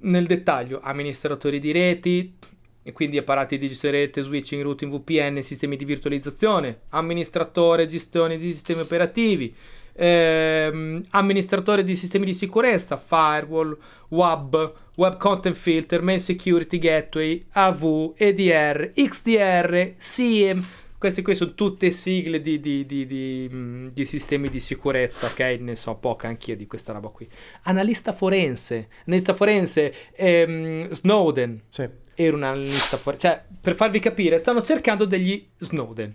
nel 0.00 0.26
dettaglio, 0.26 0.80
amministratori 0.82 1.60
di 1.60 1.70
reti, 1.70 2.34
e 2.82 2.92
quindi 2.92 3.18
apparati 3.18 3.58
di 3.58 3.76
rete, 3.82 4.22
switching, 4.22 4.62
routing, 4.62 4.92
VPN, 4.92 5.42
sistemi 5.42 5.76
di 5.76 5.84
virtualizzazione, 5.84 6.80
amministratore, 6.90 7.86
gestione 7.86 8.38
di 8.38 8.52
sistemi 8.52 8.80
operativi, 8.80 9.54
ehm, 9.92 11.02
amministratore 11.10 11.82
di 11.82 11.96
sistemi 11.96 12.24
di 12.24 12.34
sicurezza, 12.34 12.96
firewall, 12.96 13.76
web, 14.08 14.72
web 14.96 15.16
content 15.18 15.56
filter, 15.56 16.00
mail 16.02 16.20
security 16.20 16.78
gateway, 16.78 17.44
AV, 17.52 18.14
EDR, 18.16 18.92
XDR, 18.94 19.92
SIEM. 19.96 20.66
Queste 20.98 21.22
qui 21.22 21.34
sono 21.34 21.54
tutte 21.54 21.90
sigle 21.90 22.40
di, 22.40 22.58
di, 22.58 22.84
di, 22.84 23.90
di, 23.92 24.04
sistemi 24.04 24.48
di 24.48 24.58
sicurezza, 24.58 25.28
ok? 25.28 25.58
Ne 25.60 25.76
so 25.76 25.94
poca 25.94 26.26
anch'io 26.26 26.56
di 26.56 26.66
questa 26.66 26.92
roba 26.92 27.08
qui. 27.08 27.28
Analista 27.62 28.12
forense. 28.12 28.88
Analista 29.06 29.32
forense, 29.32 29.94
ehm, 30.16 30.90
Snowden. 30.90 31.62
Sì. 31.68 31.88
Era 32.14 32.34
un 32.34 32.42
analista 32.42 32.96
forense. 32.96 33.28
Cioè, 33.28 33.44
per 33.60 33.76
farvi 33.76 34.00
capire, 34.00 34.38
stanno 34.38 34.62
cercando 34.62 35.04
degli 35.04 35.46
Snowden. 35.58 36.14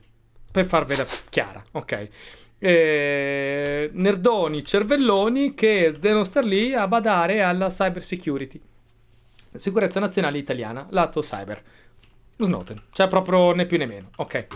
Per 0.52 0.66
farvela 0.66 1.06
chiara, 1.30 1.64
ok? 1.72 2.10
eh, 2.66 3.90
nerdoni, 3.92 4.64
cervelloni 4.64 5.54
che 5.54 5.94
devono 6.00 6.24
star 6.24 6.46
lì 6.46 6.74
a 6.74 6.88
badare 6.88 7.42
alla 7.42 7.68
cyber 7.68 8.02
security. 8.02 8.62
Sicurezza 9.54 10.00
nazionale 10.00 10.38
italiana, 10.38 10.88
lato 10.92 11.20
cyber. 11.20 11.62
Snowden, 12.38 12.82
cioè 12.92 13.08
proprio 13.08 13.54
né 13.54 13.66
più 13.66 13.78
né 13.78 13.86
meno. 13.86 14.10
Ok. 14.18 14.48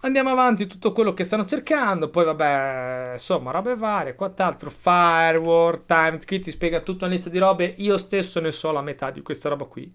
Andiamo 0.00 0.30
avanti, 0.30 0.68
tutto 0.68 0.92
quello 0.92 1.12
che 1.12 1.24
stanno 1.24 1.44
cercando, 1.44 2.08
poi 2.08 2.24
vabbè, 2.24 3.10
insomma, 3.14 3.50
robe 3.50 3.74
varie, 3.74 4.14
quant'altro, 4.14 4.70
firewall, 4.70 5.84
time, 5.86 6.20
qui 6.24 6.38
ti 6.38 6.52
spiega 6.52 6.82
tutta 6.82 7.06
una 7.06 7.14
lista 7.14 7.30
di 7.30 7.38
robe, 7.38 7.74
io 7.78 7.98
stesso 7.98 8.38
ne 8.38 8.52
so 8.52 8.70
la 8.70 8.82
metà 8.82 9.10
di 9.10 9.22
questa 9.22 9.48
roba 9.48 9.64
qui. 9.64 9.92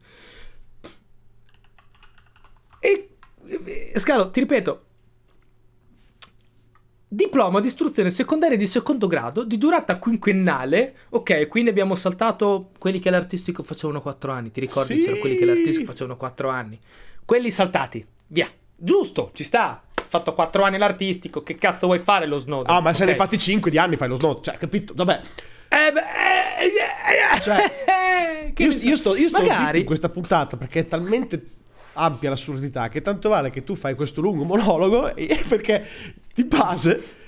E, 2.79 3.09
Scalo, 3.95 4.29
ti 4.29 4.41
ripeto, 4.41 4.85
Diploma 7.33 7.59
di 7.61 7.65
istruzione 7.65 8.11
secondaria 8.11 8.55
di 8.55 8.67
secondo 8.67 9.07
grado 9.07 9.43
di 9.43 9.57
durata 9.57 9.97
quinquennale. 9.97 10.93
Ok, 11.09 11.47
quindi 11.47 11.71
abbiamo 11.71 11.95
saltato 11.95 12.69
quelli 12.77 12.99
che 12.99 13.09
all'artistico 13.09 13.63
facevano 13.63 14.03
4 14.03 14.31
anni. 14.31 14.51
Ti 14.51 14.59
ricordi? 14.59 14.93
Sì. 14.93 14.99
C'erano 14.99 15.19
quelli 15.19 15.37
che 15.37 15.43
all'artistico 15.43 15.89
facevano 15.89 16.15
4 16.15 16.49
anni. 16.49 16.77
Quelli 17.25 17.49
saltati. 17.49 18.05
Via. 18.27 18.47
Giusto, 18.75 19.31
ci 19.33 19.43
sta. 19.43 19.81
Fatto 20.07 20.35
4 20.35 20.61
anni 20.61 20.77
l'artistico. 20.77 21.41
Che 21.41 21.55
cazzo 21.55 21.87
vuoi 21.87 21.97
fare 21.97 22.27
lo 22.27 22.37
snodo? 22.37 22.69
Ah, 22.69 22.73
ma 22.73 22.79
okay. 22.81 22.93
se 22.93 23.05
ne 23.05 23.11
hai 23.13 23.17
fatti 23.17 23.39
5 23.39 23.71
di 23.71 23.79
anni 23.79 23.97
fai 23.97 24.09
lo 24.09 24.17
snodo. 24.17 24.41
Cioè, 24.41 24.57
capito? 24.57 24.93
Vabbè. 24.93 25.21
Eh 25.69 25.91
beh, 25.91 26.01
eh, 26.01 26.65
eh, 26.67 27.35
eh 27.35 27.41
cioè, 27.41 28.53
io, 28.55 28.69
io, 28.69 28.95
sto, 28.95 29.15
io 29.15 29.27
sto 29.27 29.41
Magari... 29.41 29.79
in 29.79 29.85
questa 29.85 30.09
puntata 30.09 30.55
perché 30.55 30.81
è 30.81 30.87
talmente 30.87 31.43
ampia 31.93 32.29
l'assurdità 32.29 32.89
che 32.89 33.01
tanto 33.01 33.29
vale 33.29 33.49
che 33.49 33.63
tu 33.63 33.73
fai 33.73 33.95
questo 33.95 34.21
lungo 34.21 34.43
monologo 34.43 35.11
perché 35.49 35.83
di 36.35 36.43
base 36.43 37.21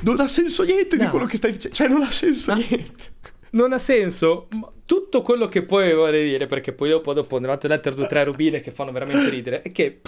non 0.00 0.20
ha 0.20 0.28
senso 0.28 0.62
niente 0.62 0.96
no. 0.96 1.04
di 1.04 1.10
quello 1.10 1.26
che 1.26 1.36
stai 1.36 1.52
dicendo. 1.52 1.76
Cioè, 1.76 1.88
non 1.88 2.02
ha 2.02 2.10
senso 2.10 2.54
no. 2.54 2.58
niente. 2.58 3.14
Non 3.56 3.72
ha 3.72 3.78
senso. 3.78 4.48
Tutto 4.84 5.22
quello 5.22 5.48
che 5.48 5.62
poi 5.62 5.94
vuole 5.94 6.22
dire, 6.22 6.46
perché 6.46 6.72
poi 6.72 6.90
dopo, 6.90 7.14
dopo 7.14 7.38
ne 7.38 7.46
vado 7.46 7.66
a 7.66 7.70
leggere 7.70 7.94
due 7.94 8.04
o 8.04 8.08
tre 8.08 8.22
rubine 8.24 8.60
che 8.60 8.70
fanno 8.70 8.92
veramente 8.92 9.30
ridere, 9.30 9.62
è 9.62 9.72
che 9.72 10.00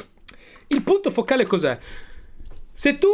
il 0.66 0.82
punto 0.82 1.10
focale 1.10 1.46
cos'è? 1.46 1.78
Se 2.70 2.98
tu 2.98 3.08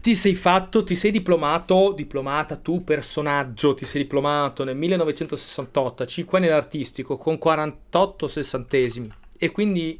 ti 0.00 0.16
sei 0.16 0.34
fatto, 0.34 0.82
ti 0.82 0.96
sei 0.96 1.12
diplomato, 1.12 1.92
diplomata, 1.94 2.56
tu 2.56 2.82
personaggio, 2.82 3.74
ti 3.74 3.86
sei 3.86 4.02
diplomato 4.02 4.64
nel 4.64 4.76
1968, 4.76 6.02
a 6.02 6.06
5 6.06 6.38
anni 6.38 6.48
d'artistico, 6.48 7.16
con 7.16 7.38
48 7.38 8.26
sessantesimi, 8.26 9.08
e 9.38 9.50
quindi 9.50 9.98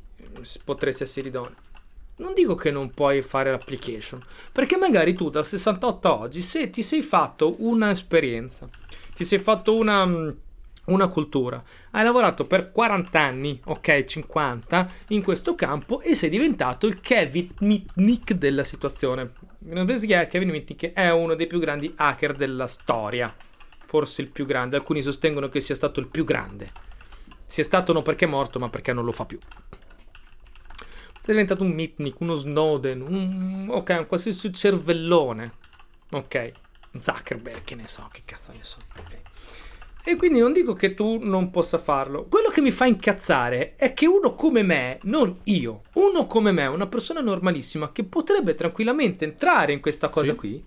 potresti 0.64 1.04
essere 1.04 1.28
idoneo 1.28 1.54
non 2.18 2.34
dico 2.34 2.54
che 2.54 2.70
non 2.70 2.90
puoi 2.90 3.22
fare 3.22 3.50
l'application, 3.50 4.20
perché 4.52 4.76
magari 4.76 5.14
tu 5.14 5.30
dal 5.30 5.46
68 5.46 6.08
a 6.08 6.18
oggi, 6.18 6.40
se 6.40 6.70
ti 6.70 6.82
sei 6.82 7.02
fatto 7.02 7.56
un'esperienza, 7.58 8.68
ti 9.14 9.24
sei 9.24 9.38
fatto 9.38 9.76
una, 9.76 10.04
mm, 10.04 10.28
una 10.86 11.08
cultura, 11.08 11.62
hai 11.92 12.02
lavorato 12.02 12.44
per 12.44 12.72
40 12.72 13.20
anni, 13.20 13.60
ok, 13.64 14.04
50 14.04 14.92
in 15.08 15.22
questo 15.22 15.54
campo 15.54 16.00
e 16.00 16.14
sei 16.14 16.30
diventato 16.30 16.86
il 16.86 17.00
Kevin 17.00 17.52
Mitnick 17.60 18.32
della 18.32 18.64
situazione. 18.64 19.32
Kevin 19.60 20.50
Mitnick 20.50 20.92
è 20.92 21.10
uno 21.10 21.34
dei 21.34 21.46
più 21.46 21.60
grandi 21.60 21.92
hacker 21.94 22.34
della 22.34 22.66
storia, 22.66 23.32
forse 23.86 24.22
il 24.22 24.28
più 24.28 24.44
grande, 24.44 24.76
alcuni 24.76 25.02
sostengono 25.02 25.48
che 25.48 25.60
sia 25.60 25.74
stato 25.74 26.00
il 26.00 26.08
più 26.08 26.24
grande. 26.24 26.70
Sia 27.46 27.64
stato 27.64 27.92
non 27.92 28.02
perché 28.02 28.24
è 28.24 28.28
morto, 28.28 28.58
ma 28.58 28.68
perché 28.68 28.92
non 28.92 29.04
lo 29.04 29.12
fa 29.12 29.24
più 29.24 29.38
sei 31.28 31.36
diventato 31.36 31.62
un 31.62 31.72
Mitnick, 31.72 32.20
uno 32.20 32.36
Snowden, 32.36 33.04
un, 33.06 33.68
ok, 33.70 33.96
un 33.98 34.06
qualsiasi 34.06 34.50
cervellone. 34.50 35.52
Ok, 36.12 36.52
Zuckerberg, 36.98 37.64
che 37.64 37.74
ne 37.74 37.86
so, 37.86 38.08
che 38.10 38.22
cazzo 38.24 38.52
ne 38.52 38.62
so. 38.62 38.78
Ok. 38.96 39.16
E 40.04 40.16
quindi 40.16 40.38
non 40.38 40.54
dico 40.54 40.72
che 40.72 40.94
tu 40.94 41.18
non 41.22 41.50
possa 41.50 41.76
farlo. 41.76 42.24
Quello 42.24 42.48
che 42.48 42.62
mi 42.62 42.70
fa 42.70 42.86
incazzare 42.86 43.74
è 43.76 43.92
che 43.92 44.06
uno 44.06 44.32
come 44.32 44.62
me, 44.62 45.00
non 45.02 45.36
io, 45.44 45.82
uno 45.94 46.26
come 46.26 46.50
me, 46.50 46.64
una 46.64 46.86
persona 46.86 47.20
normalissima 47.20 47.92
che 47.92 48.04
potrebbe 48.04 48.54
tranquillamente 48.54 49.26
entrare 49.26 49.74
in 49.74 49.80
questa 49.80 50.08
cosa 50.08 50.32
sì. 50.32 50.38
qui, 50.38 50.64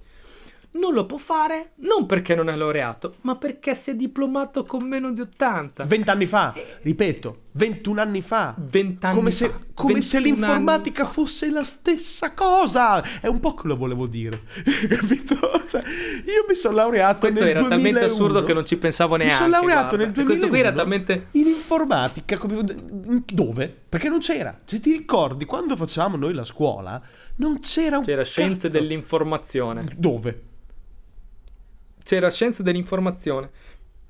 non 0.73 0.93
lo 0.93 1.05
può 1.05 1.17
fare 1.17 1.71
non 1.77 2.05
perché 2.05 2.35
non 2.35 2.49
è 2.49 2.55
laureato, 2.55 3.15
ma 3.21 3.35
perché 3.35 3.75
si 3.75 3.91
è 3.91 3.95
diplomato 3.95 4.63
con 4.63 4.87
meno 4.87 5.11
di 5.11 5.21
80. 5.21 5.83
Vent'anni 5.83 6.25
fa, 6.25 6.53
e... 6.53 6.77
ripeto, 6.81 7.39
21 7.53 8.01
anni 8.01 8.21
fa. 8.21 8.55
20 8.57 9.05
anni 9.05 9.15
come 9.15 9.31
fa. 9.31 9.35
Se, 9.37 9.53
come 9.73 10.01
se 10.01 10.19
l'informatica 10.19 11.05
fosse 11.05 11.49
la 11.49 11.63
stessa 11.63 12.33
cosa. 12.33 13.19
È 13.19 13.27
un 13.27 13.39
po' 13.39 13.53
che 13.55 13.67
lo 13.67 13.75
volevo 13.75 14.07
dire. 14.07 14.43
Capito? 14.87 15.35
Cioè, 15.67 15.81
io 15.81 16.45
mi 16.47 16.55
sono 16.55 16.75
laureato 16.75 17.19
Questo 17.19 17.43
nel 17.43 17.53
2001. 17.53 17.53
Questo 17.53 17.65
era 17.65 17.67
talmente 17.67 18.03
assurdo 18.05 18.43
che 18.43 18.53
non 18.53 18.65
ci 18.65 18.77
pensavo 18.77 19.15
neanche. 19.17 19.33
Mi 19.33 19.39
sono 19.39 19.49
laureato 19.49 19.95
guarda. 19.95 20.03
nel 20.03 20.11
2001. 20.13 20.27
Questo 20.27 20.47
qui 20.47 20.59
era 20.59 20.71
talmente... 20.71 21.27
In 21.31 21.47
informatica. 21.47 22.39
Dove? 23.33 23.75
Perché 23.89 24.07
non 24.07 24.19
c'era. 24.19 24.57
Se 24.63 24.79
ti 24.79 24.91
ricordi, 24.91 25.45
quando 25.45 25.75
facevamo 25.75 26.15
noi 26.15 26.33
la 26.33 26.45
scuola, 26.45 27.01
non 27.35 27.59
c'era 27.59 27.97
un... 27.97 28.03
C'era 28.03 28.23
scienze 28.23 28.69
dell'informazione. 28.69 29.85
Dove? 29.97 30.49
C'era 32.03 32.29
scienze 32.29 32.63
dell'informazione. 32.63 33.49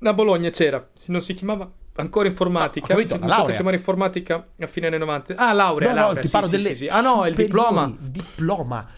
A 0.02 0.12
Bologna 0.12 0.50
c'era, 0.50 0.84
non 1.06 1.20
si 1.20 1.34
chiamava 1.34 1.70
ancora 1.94 2.28
informatica. 2.28 2.94
No, 2.94 3.00
capito, 3.00 3.18
la 3.18 3.26
laurea. 3.26 3.54
chiamare 3.54 3.76
informatica 3.76 4.46
a 4.58 4.66
fine 4.66 4.86
anni 4.86 4.98
90. 4.98 5.34
Ah, 5.36 5.52
laurea, 5.52 5.88
no, 5.90 5.94
laurea. 5.94 6.14
No, 6.14 6.20
ti 6.20 6.26
sì, 6.26 6.32
parlo 6.32 6.48
sì, 6.48 6.56
delle 6.56 6.68
sì, 6.68 6.84
sì. 6.84 6.88
Ah 6.88 7.00
no, 7.00 7.26
il 7.26 7.34
diploma. 7.34 7.94
Diploma. 7.98 8.88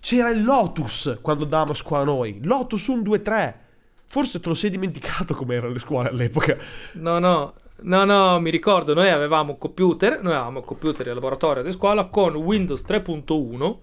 C'era 0.00 0.30
il 0.30 0.42
Lotus 0.42 1.18
quando 1.20 1.44
andavamo 1.44 1.72
a 1.72 1.74
scuola 1.74 2.04
noi. 2.04 2.40
Lotus 2.42 2.86
1, 2.86 3.02
2, 3.02 3.22
3. 3.22 3.60
Forse 4.06 4.40
te 4.40 4.48
lo 4.48 4.54
sei 4.54 4.70
dimenticato 4.70 5.34
come 5.34 5.54
erano 5.54 5.72
le 5.72 5.78
scuole 5.78 6.08
all'epoca. 6.08 6.56
No, 6.94 7.18
no, 7.18 7.54
no, 7.82 8.04
no, 8.04 8.38
mi 8.40 8.50
ricordo, 8.50 8.94
noi 8.94 9.08
avevamo 9.08 9.52
un 9.52 9.58
computer, 9.58 10.22
noi 10.22 10.34
avevamo 10.34 10.58
un 10.58 10.64
computer 10.64 11.06
in 11.06 11.14
laboratorio 11.14 11.62
di 11.62 11.72
scuola 11.72 12.04
con 12.06 12.34
Windows 12.34 12.82
3.1, 12.82 13.76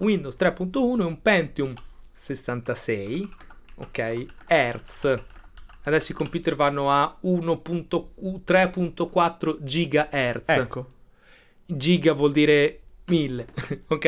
Windows 0.00 0.36
3.1 0.38 1.00
e 1.00 1.04
un 1.04 1.22
Pentium 1.22 1.72
66, 2.18 3.28
ok, 3.76 4.26
Hertz. 4.48 5.14
Adesso 5.84 6.10
i 6.12 6.14
computer 6.14 6.54
vanno 6.56 6.90
a 6.90 7.16
1.3.4 7.22 9.56
GHz. 9.60 10.48
Ecco. 10.48 10.86
Giga 11.64 12.12
vuol 12.14 12.32
dire 12.32 12.80
1000, 13.06 13.46
ok? 13.86 14.04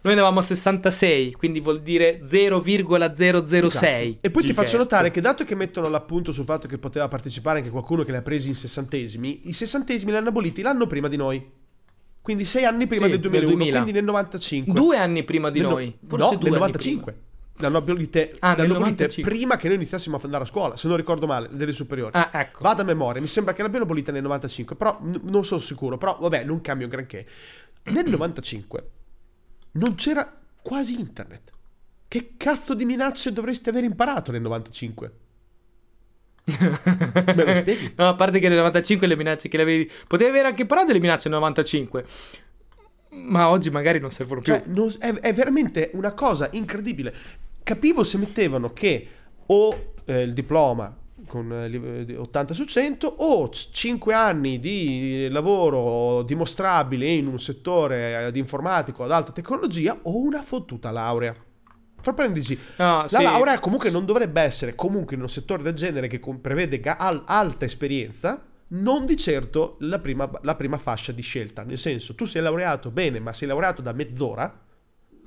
Noi 0.00 0.14
andavamo 0.14 0.38
a 0.38 0.42
66, 0.42 1.32
quindi 1.32 1.60
vuol 1.60 1.82
dire 1.82 2.20
0,006. 2.22 3.62
Esatto. 3.62 4.18
E 4.20 4.30
poi 4.30 4.42
ti 4.42 4.54
faccio 4.54 4.78
notare 4.78 5.10
che 5.10 5.20
dato 5.20 5.44
che 5.44 5.54
mettono 5.54 5.90
l'appunto 5.90 6.32
sul 6.32 6.46
fatto 6.46 6.66
che 6.66 6.78
poteva 6.78 7.08
partecipare 7.08 7.58
anche 7.58 7.68
qualcuno 7.70 8.04
che 8.04 8.10
li 8.10 8.16
ha 8.16 8.22
presi 8.22 8.48
in 8.48 8.54
sessantesimi, 8.54 9.48
i 9.48 9.52
sessantesimi 9.52 10.12
li 10.12 10.16
hanno 10.16 10.30
aboliti 10.30 10.62
l'anno 10.62 10.86
prima 10.86 11.08
di 11.08 11.16
noi. 11.16 11.46
Quindi 12.22 12.46
sei 12.46 12.64
anni 12.64 12.86
prima 12.86 13.04
sì, 13.04 13.10
del 13.12 13.20
2001, 13.20 13.54
2000. 13.54 13.82
quindi 13.82 13.92
nel 13.92 14.04
95. 14.04 14.72
Due 14.72 14.96
anni 14.96 15.24
prima 15.24 15.50
di 15.50 15.60
nel 15.60 15.68
noi. 15.68 15.94
Forse 16.06 16.34
no, 16.34 16.40
nel 16.42 16.52
95. 16.52 17.12
L'hanno 17.12 17.28
abolite, 17.66 18.34
ah, 18.40 18.56
l'hanno 18.56 18.76
abolite 18.76 19.08
prima 19.20 19.56
che 19.56 19.66
noi 19.68 19.76
iniziassimo 19.76 20.16
a 20.16 20.20
andare 20.22 20.44
a 20.44 20.46
scuola, 20.46 20.76
se 20.76 20.88
non 20.88 20.96
ricordo 20.96 21.26
male, 21.26 21.48
delle 21.52 21.72
superiori. 21.72 22.12
Ah, 22.14 22.30
ecco. 22.32 22.62
Vado 22.62 22.82
a 22.82 22.84
memoria, 22.84 23.20
mi 23.20 23.28
sembra 23.28 23.52
che 23.52 23.62
l'abbiano 23.62 23.84
abolita 23.84 24.12
nel 24.12 24.22
95, 24.22 24.76
però 24.76 24.98
n- 25.02 25.20
non 25.24 25.44
sono 25.44 25.60
sicuro, 25.60 25.98
però 25.98 26.18
vabbè, 26.20 26.44
non 26.44 26.60
cambio 26.60 26.88
granché. 26.88 27.26
Nel 27.84 28.08
95 28.08 28.88
non 29.72 29.94
c'era 29.94 30.32
quasi 30.62 30.98
internet. 30.98 31.50
Che 32.08 32.34
cazzo 32.36 32.74
di 32.74 32.84
minacce 32.84 33.32
dovreste 33.32 33.70
aver 33.70 33.84
imparato 33.84 34.32
nel 34.32 34.40
95? 34.40 35.12
Me 36.58 37.44
lo 37.44 37.54
spieghi? 37.54 37.92
No, 37.96 38.08
a 38.08 38.14
parte 38.14 38.38
che 38.38 38.48
nel 38.48 38.58
95 38.58 39.06
le 39.06 39.16
minacce 39.16 39.48
che 39.48 39.56
le 39.56 39.62
avevi... 39.62 39.90
Potevi 40.08 40.30
avere 40.30 40.48
anche 40.48 40.62
imparato 40.62 40.92
le 40.92 40.98
minacce 40.98 41.28
nel 41.28 41.38
95. 41.38 42.04
Ma 43.10 43.48
oggi 43.48 43.70
magari 43.70 43.98
non 43.98 44.10
servono 44.10 44.40
più. 44.40 44.52
Cioè, 44.52 44.62
non, 44.66 44.92
è, 44.98 45.12
è, 45.14 45.32
veramente 45.32 45.90
una 45.94 46.12
cosa 46.12 46.48
incredibile. 46.52 47.14
Capivo 47.70 48.02
se 48.02 48.18
mettevano 48.18 48.72
che 48.72 49.06
o 49.46 49.92
eh, 50.04 50.22
il 50.22 50.32
diploma 50.32 50.92
con 51.28 51.52
80 52.18 52.52
su 52.52 52.64
100 52.64 53.06
o 53.06 53.48
5 53.48 54.12
anni 54.12 54.58
di 54.58 55.28
lavoro 55.30 56.24
dimostrabile 56.24 57.06
in 57.06 57.28
un 57.28 57.38
settore 57.38 58.26
eh, 58.26 58.32
di 58.32 58.40
informatico 58.40 59.04
ad 59.04 59.12
alta 59.12 59.30
tecnologia 59.30 59.96
o 60.02 60.18
una 60.18 60.42
fottuta 60.42 60.90
laurea. 60.90 61.32
Fra 62.00 62.12
parentesi, 62.12 62.58
no, 62.78 63.02
la 63.02 63.06
sì. 63.06 63.22
laurea 63.22 63.60
comunque 63.60 63.88
non 63.92 64.04
dovrebbe 64.04 64.40
essere 64.40 64.74
comunque 64.74 65.14
in 65.14 65.22
un 65.22 65.28
settore 65.28 65.62
del 65.62 65.74
genere 65.74 66.08
che 66.08 66.18
prevede 66.40 66.80
al- 66.82 67.22
alta 67.24 67.66
esperienza, 67.66 68.44
non 68.70 69.06
di 69.06 69.16
certo 69.16 69.76
la 69.78 70.00
prima, 70.00 70.28
la 70.42 70.56
prima 70.56 70.76
fascia 70.76 71.12
di 71.12 71.22
scelta. 71.22 71.62
Nel 71.62 71.78
senso, 71.78 72.16
tu 72.16 72.24
sei 72.24 72.42
laureato 72.42 72.90
bene, 72.90 73.20
ma 73.20 73.32
sei 73.32 73.46
laureato 73.46 73.80
da 73.80 73.92
mezz'ora, 73.92 74.66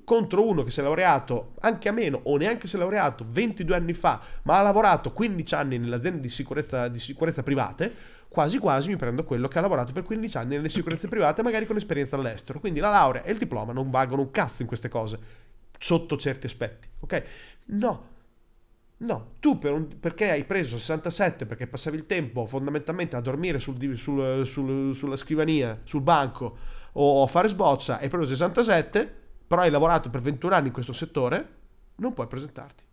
contro 0.04 0.48
uno 0.48 0.64
che 0.64 0.72
si 0.72 0.80
è 0.80 0.84
laureato 0.84 1.54
anche 1.62 1.90
a 1.90 1.92
meno 1.92 2.20
o 2.24 2.38
neanche 2.38 2.68
si 2.68 2.76
è 2.76 2.80
laureato 2.80 3.26
22 3.28 3.76
anni 3.76 3.94
fa, 3.94 4.20
ma 4.44 4.60
ha 4.60 4.62
lavorato 4.62 5.12
15 5.12 5.56
anni 5.56 5.78
nelle 5.78 5.96
aziende 5.96 6.22
di 6.22 6.30
sicurezza, 6.30 6.88
di 6.88 7.00
sicurezza 7.00 7.44
private, 7.44 7.94
quasi 8.28 8.58
quasi 8.58 8.90
mi 8.90 8.96
prendo 8.96 9.24
quello 9.24 9.48
che 9.48 9.58
ha 9.60 9.62
lavorato 9.62 9.94
per 9.94 10.04
15 10.04 10.38
anni 10.38 10.56
nelle 10.56 10.70
sicurezze 10.70 11.08
private, 11.08 11.44
magari 11.44 11.66
con 11.66 11.76
esperienza 11.76 12.16
all'estero. 12.16 12.60
Quindi 12.60 12.80
la 12.80 12.90
laurea 12.90 13.24
e 13.24 13.32
il 13.32 13.38
diploma 13.38 13.74
non 13.74 13.90
valgono 13.90 14.22
un 14.22 14.32
cazzo 14.32 14.62
in 14.62 14.68
queste 14.68 14.90
cose, 14.90 15.20
sotto 15.78 16.18
certi 16.18 16.46
aspetti, 16.46 16.88
ok? 17.00 17.24
No. 17.66 18.12
No, 18.96 19.32
tu 19.40 19.60
per 19.60 19.74
un, 19.74 20.00
perché 20.00 20.32
hai 20.32 20.46
preso 20.46 20.78
67, 20.78 21.46
perché 21.46 21.68
passavi 21.68 21.98
il 21.98 22.06
tempo 22.06 22.46
fondamentalmente 22.46 23.18
a 23.18 23.22
dormire 23.22 23.60
sul, 23.60 23.98
sul, 23.98 24.48
sul, 24.48 24.96
sulla 24.96 25.16
scrivania, 25.18 25.78
sul 25.84 26.02
banco 26.02 26.58
o 26.94 27.24
a 27.24 27.28
fare 27.28 27.50
sboccia, 27.50 28.00
hai 28.00 28.08
preso 28.08 28.28
67, 28.28 29.23
però 29.48 29.62
hai 29.62 29.70
lavorato 29.70 30.10
per 30.10 30.22
21 30.22 30.56
anni 30.56 30.68
in 30.68 30.74
questo 30.74 30.94
settore, 30.94 31.56
non 31.96 32.14
puoi 32.14 32.28
presentarti. 32.28 32.84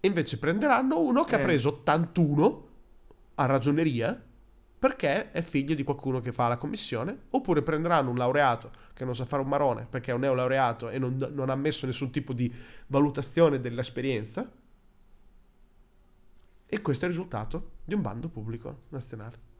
E 0.00 0.06
invece 0.06 0.38
prenderanno 0.38 1.00
uno 1.00 1.24
che 1.24 1.36
eh. 1.36 1.40
ha 1.40 1.42
preso 1.42 1.68
81 1.68 2.68
a 3.36 3.46
ragioneria 3.46 4.22
perché 4.84 5.30
è 5.32 5.40
figlio 5.40 5.74
di 5.74 5.82
qualcuno 5.82 6.20
che 6.20 6.30
fa 6.30 6.46
la 6.46 6.58
commissione, 6.58 7.22
oppure 7.30 7.62
prenderanno 7.62 8.10
un 8.10 8.16
laureato 8.16 8.70
che 8.92 9.06
non 9.06 9.14
sa 9.14 9.24
fare 9.24 9.40
un 9.40 9.48
marone 9.48 9.86
perché 9.88 10.10
è 10.10 10.14
un 10.14 10.20
neolaureato 10.20 10.90
e 10.90 10.98
non, 10.98 11.16
non 11.32 11.48
ha 11.48 11.54
messo 11.54 11.86
nessun 11.86 12.10
tipo 12.10 12.34
di 12.34 12.52
valutazione 12.88 13.60
dell'esperienza. 13.60 14.46
E 16.66 16.82
questo 16.82 17.04
è 17.06 17.08
il 17.08 17.14
risultato 17.14 17.70
di 17.84 17.94
un 17.94 18.02
bando 18.02 18.28
pubblico 18.28 18.82
nazionale. 18.90 19.53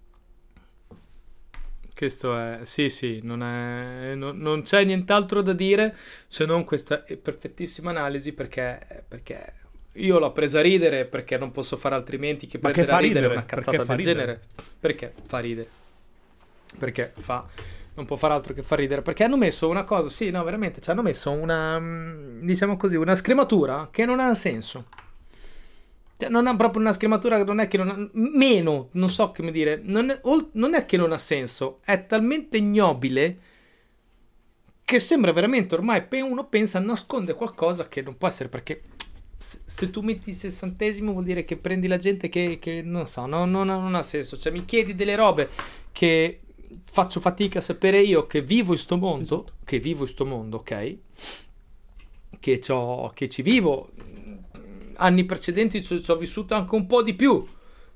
Questo 1.95 2.37
è, 2.37 2.61
sì, 2.65 2.91
sì, 2.91 3.21
non, 3.23 3.43
è, 3.43 4.15
non, 4.15 4.37
non, 4.39 4.63
c'è 4.63 4.83
nient'altro 4.85 5.43
da 5.43 5.53
dire 5.53 5.97
se 6.27 6.45
non 6.45 6.65
questa 6.65 6.99
perfettissima 6.99 7.91
analisi 7.91 8.33
perché, 8.33 9.05
perché 9.07 9.53
io 9.95 10.19
l'ho 10.19 10.33
presa 10.33 10.59
a 10.59 10.63
ridere 10.63 11.05
perché 11.05 11.39
non 11.39 11.53
posso 11.53 11.77
fare 11.77 11.95
altrimenti 11.95 12.49
che 12.49 12.59
prendere 12.59 12.91
a 12.91 12.99
ridere, 12.99 13.21
ridere 13.21 13.33
una 13.35 13.45
cazzata 13.45 13.85
del 13.85 13.97
ridere? 13.97 14.19
genere. 14.19 14.41
Perché 14.81 15.13
fa 15.25 15.39
ridere? 15.39 15.69
Perché 16.77 17.13
fa, 17.17 17.47
non 17.95 18.07
può 18.07 18.17
fare 18.17 18.35
altro 18.35 18.55
che 18.55 18.63
far 18.63 18.79
ridere. 18.79 19.03
Perché 19.03 19.25
hanno 19.25 19.37
messo 19.37 19.69
una 19.69 19.85
cosa, 19.85 20.09
sì, 20.09 20.31
no, 20.31 20.43
veramente, 20.43 20.81
ci 20.81 20.91
hanno 20.91 21.03
messo 21.03 21.31
una, 21.31 21.81
diciamo 22.41 22.77
così, 22.77 22.97
una 22.97 23.15
scrematura 23.15 23.89
che 23.91 24.05
non 24.05 24.19
ha 24.19 24.35
senso. 24.35 24.87
Cioè, 26.17 26.29
non 26.29 26.47
ha 26.47 26.55
proprio 26.57 26.81
una 26.81 26.93
scrematura 26.93 27.43
non 27.43 27.61
è 27.61 27.69
che 27.69 27.77
non 27.77 27.89
ha... 27.89 28.09
Meno, 28.13 28.89
non 28.93 29.11
so 29.11 29.33
come 29.33 29.51
dire. 29.51 29.81
Non 29.83 30.11
è, 30.11 30.21
non 30.53 30.75
è 30.75 30.85
che 30.85 30.97
non 30.97 31.13
ha 31.13 31.19
senso. 31.19 31.79
È 31.85 32.07
talmente 32.07 32.57
ignobile 32.57 33.39
che 34.85 34.99
sembra 34.99 35.33
veramente 35.33 35.75
ormai 35.75 36.05
uno 36.21 36.47
pensa 36.47 36.77
a 36.77 36.83
nascondere 36.83 37.37
qualcosa 37.37 37.87
che 37.87 38.03
non 38.03 38.19
può 38.19 38.29
essere 38.29 38.51
perché 38.51 38.83
se 39.39 39.91
tu 39.91 40.01
metti 40.01 40.31
il 40.31 40.37
sessantesimo 40.37 41.13
vuol 41.13 41.25
dire 41.25 41.45
che 41.45 41.57
prendi 41.57 41.87
la 41.87 41.99
gente 41.99 42.29
che, 42.29 42.59
che 42.59 42.81
non 42.83 43.07
so, 43.07 43.27
no, 43.27 43.45
no, 43.45 43.63
no, 43.63 43.81
non 43.81 43.95
ha 43.95 44.03
senso. 44.03 44.39
Cioè 44.39 44.53
mi 44.53 44.65
chiedi 44.65 44.95
delle 44.95 45.17
robe 45.17 45.49
che 45.93 46.41
faccio 46.85 47.21
fatica 47.21 47.59
a 47.59 47.63
sapere 47.63 48.01
io 48.01 48.27
che 48.27 48.41
vivo 48.41 48.73
in 48.73 48.79
sto 48.79 48.97
mondo, 48.97 49.45
esatto. 49.45 49.53
che 49.65 49.79
vivo 49.79 50.03
in 50.03 50.09
sto 50.09 50.25
mondo, 50.25 50.59
ok? 50.59 50.97
Che, 52.41 52.61
che 53.15 53.29
ci 53.29 53.43
vivo 53.43 53.91
anni 54.97 55.25
precedenti 55.25 55.83
ci, 55.83 56.03
ci 56.03 56.11
ho 56.11 56.17
vissuto 56.17 56.55
anche 56.55 56.75
un 56.75 56.87
po' 56.87 57.03
di 57.03 57.15
più. 57.15 57.45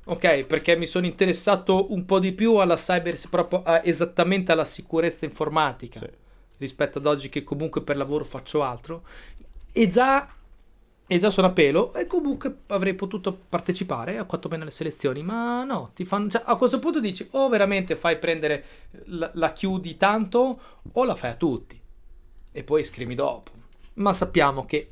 Ok, 0.06 0.46
perché 0.46 0.74
mi 0.74 0.86
sono 0.86 1.04
interessato 1.04 1.92
un 1.92 2.06
po' 2.06 2.18
di 2.18 2.32
più 2.32 2.54
alla 2.56 2.76
cyber, 2.76 3.18
proprio 3.28 3.62
a, 3.62 3.82
esattamente 3.84 4.52
alla 4.52 4.64
sicurezza 4.64 5.26
informatica 5.26 6.00
sì. 6.00 6.08
rispetto 6.56 6.98
ad 6.98 7.04
oggi 7.04 7.28
che 7.28 7.44
comunque 7.44 7.82
per 7.82 7.98
lavoro 7.98 8.24
faccio 8.24 8.62
altro. 8.62 9.04
E 9.70 9.86
già, 9.86 10.26
e 11.06 11.18
già 11.18 11.28
sono 11.28 11.48
a 11.48 11.52
pelo 11.52 11.92
e 11.92 12.06
comunque 12.06 12.60
avrei 12.68 12.94
potuto 12.94 13.38
partecipare 13.48 14.16
a 14.16 14.24
quanto 14.24 14.48
meno 14.48 14.62
alle 14.62 14.70
selezioni, 14.72 15.22
ma 15.22 15.62
no, 15.64 15.90
ti 15.94 16.06
fanno, 16.06 16.30
cioè, 16.30 16.42
a 16.44 16.56
questo 16.56 16.78
punto 16.78 17.00
dici 17.00 17.28
o 17.32 17.50
veramente 17.50 17.94
fai 17.94 18.18
prendere, 18.18 18.64
la, 19.06 19.30
la 19.34 19.52
chiudi 19.52 19.98
tanto 19.98 20.60
o 20.90 21.04
la 21.04 21.16
fai 21.16 21.30
a 21.30 21.34
tutti 21.34 21.78
e 22.50 22.64
poi 22.64 22.82
scrivi 22.82 23.14
dopo. 23.14 23.50
Ma 23.94 24.14
sappiamo 24.14 24.64
che 24.64 24.90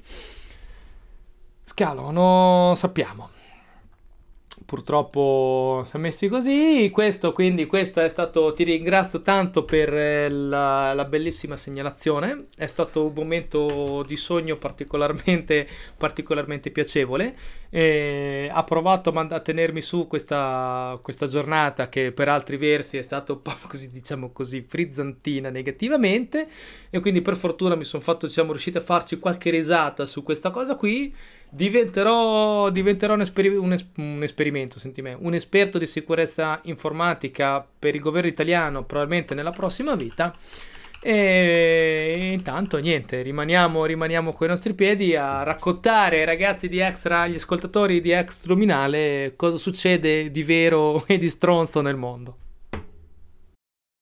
Scalano, 1.69 2.75
sappiamo. 2.77 3.31
Purtroppo 4.65 5.83
siamo 5.85 6.07
messi 6.07 6.29
così. 6.29 6.91
Questo, 6.93 7.33
quindi, 7.33 7.67
questo 7.67 8.01
è 8.01 8.09
stato. 8.09 8.53
Ti 8.53 8.63
ringrazio 8.65 9.21
tanto 9.21 9.65
per 9.65 9.93
eh, 9.93 10.29
la, 10.29 10.95
la 10.95 11.05
bellissima 11.05 11.57
segnalazione. 11.57 12.47
È 12.57 12.67
stato 12.67 13.07
un 13.07 13.13
momento 13.15 14.05
di 14.07 14.17
sogno 14.17 14.57
particolarmente, 14.57 15.69
particolarmente 15.97 16.71
piacevole 16.71 17.35
e 17.69 18.49
ha 18.51 18.65
provato 18.65 19.11
a 19.11 19.41
tenermi 19.41 19.81
su 19.81 20.07
questa, 20.07 20.99
questa, 21.03 21.27
giornata 21.27 21.89
che 21.89 22.13
per 22.13 22.29
altri 22.29 22.57
versi 22.57 22.97
è 22.97 23.03
stata 23.03 23.33
un 23.33 23.43
po' 23.43 23.53
così, 23.69 23.91
diciamo 23.91 24.31
così, 24.31 24.65
frizzantina 24.67 25.51
negativamente 25.51 26.49
e 26.91 27.01
quindi 27.01 27.21
per 27.23 27.37
fortuna 27.37 27.75
mi 27.75 27.85
sono 27.85 28.03
fatto, 28.03 28.29
siamo 28.29 28.53
riusciti 28.53 28.79
a 28.79 28.81
farci 28.81 29.19
qualche 29.19 29.51
risata 29.51 30.07
su 30.07 30.23
questa 30.23 30.51
cosa 30.51 30.77
qui. 30.77 31.15
Diventerò, 31.57 32.69
diventerò 32.71 33.15
un, 33.15 33.23
esper- 33.23 33.59
un, 33.59 33.73
es- 33.73 33.87
un 33.97 34.23
esperimento, 34.23 34.79
senti 34.79 35.01
me, 35.01 35.17
un 35.19 35.33
esperto 35.33 35.79
di 35.79 35.87
sicurezza 35.87 36.61
informatica 36.65 37.67
per 37.79 37.95
il 37.95 38.03
governo 38.03 38.29
italiano 38.29 38.85
probabilmente 38.85 39.35
nella 39.35 39.53
prossima 39.53 39.95
vita 39.95 40.35
E 41.01 42.31
intanto 42.33 42.79
niente, 42.79 43.23
rimaniamo, 43.23 43.85
rimaniamo 43.85 44.33
con 44.33 44.47
i 44.49 44.51
nostri 44.51 44.75
piedi 44.75 45.15
a 45.17 45.45
raccontare 45.45 46.19
ai 46.19 46.25
ragazzi 46.27 46.69
di 46.69 46.79
Extra, 46.81 47.21
agli 47.23 47.37
ascoltatori 47.37 48.01
di 48.01 48.11
Extra 48.11 48.53
Luminale, 48.53 49.35
cosa 49.37 49.57
succede 49.57 50.31
di 50.31 50.43
vero 50.43 51.07
e 51.07 51.19
di 51.19 51.29
stronzo 51.31 51.81
nel 51.81 51.97
mondo. 51.97 52.37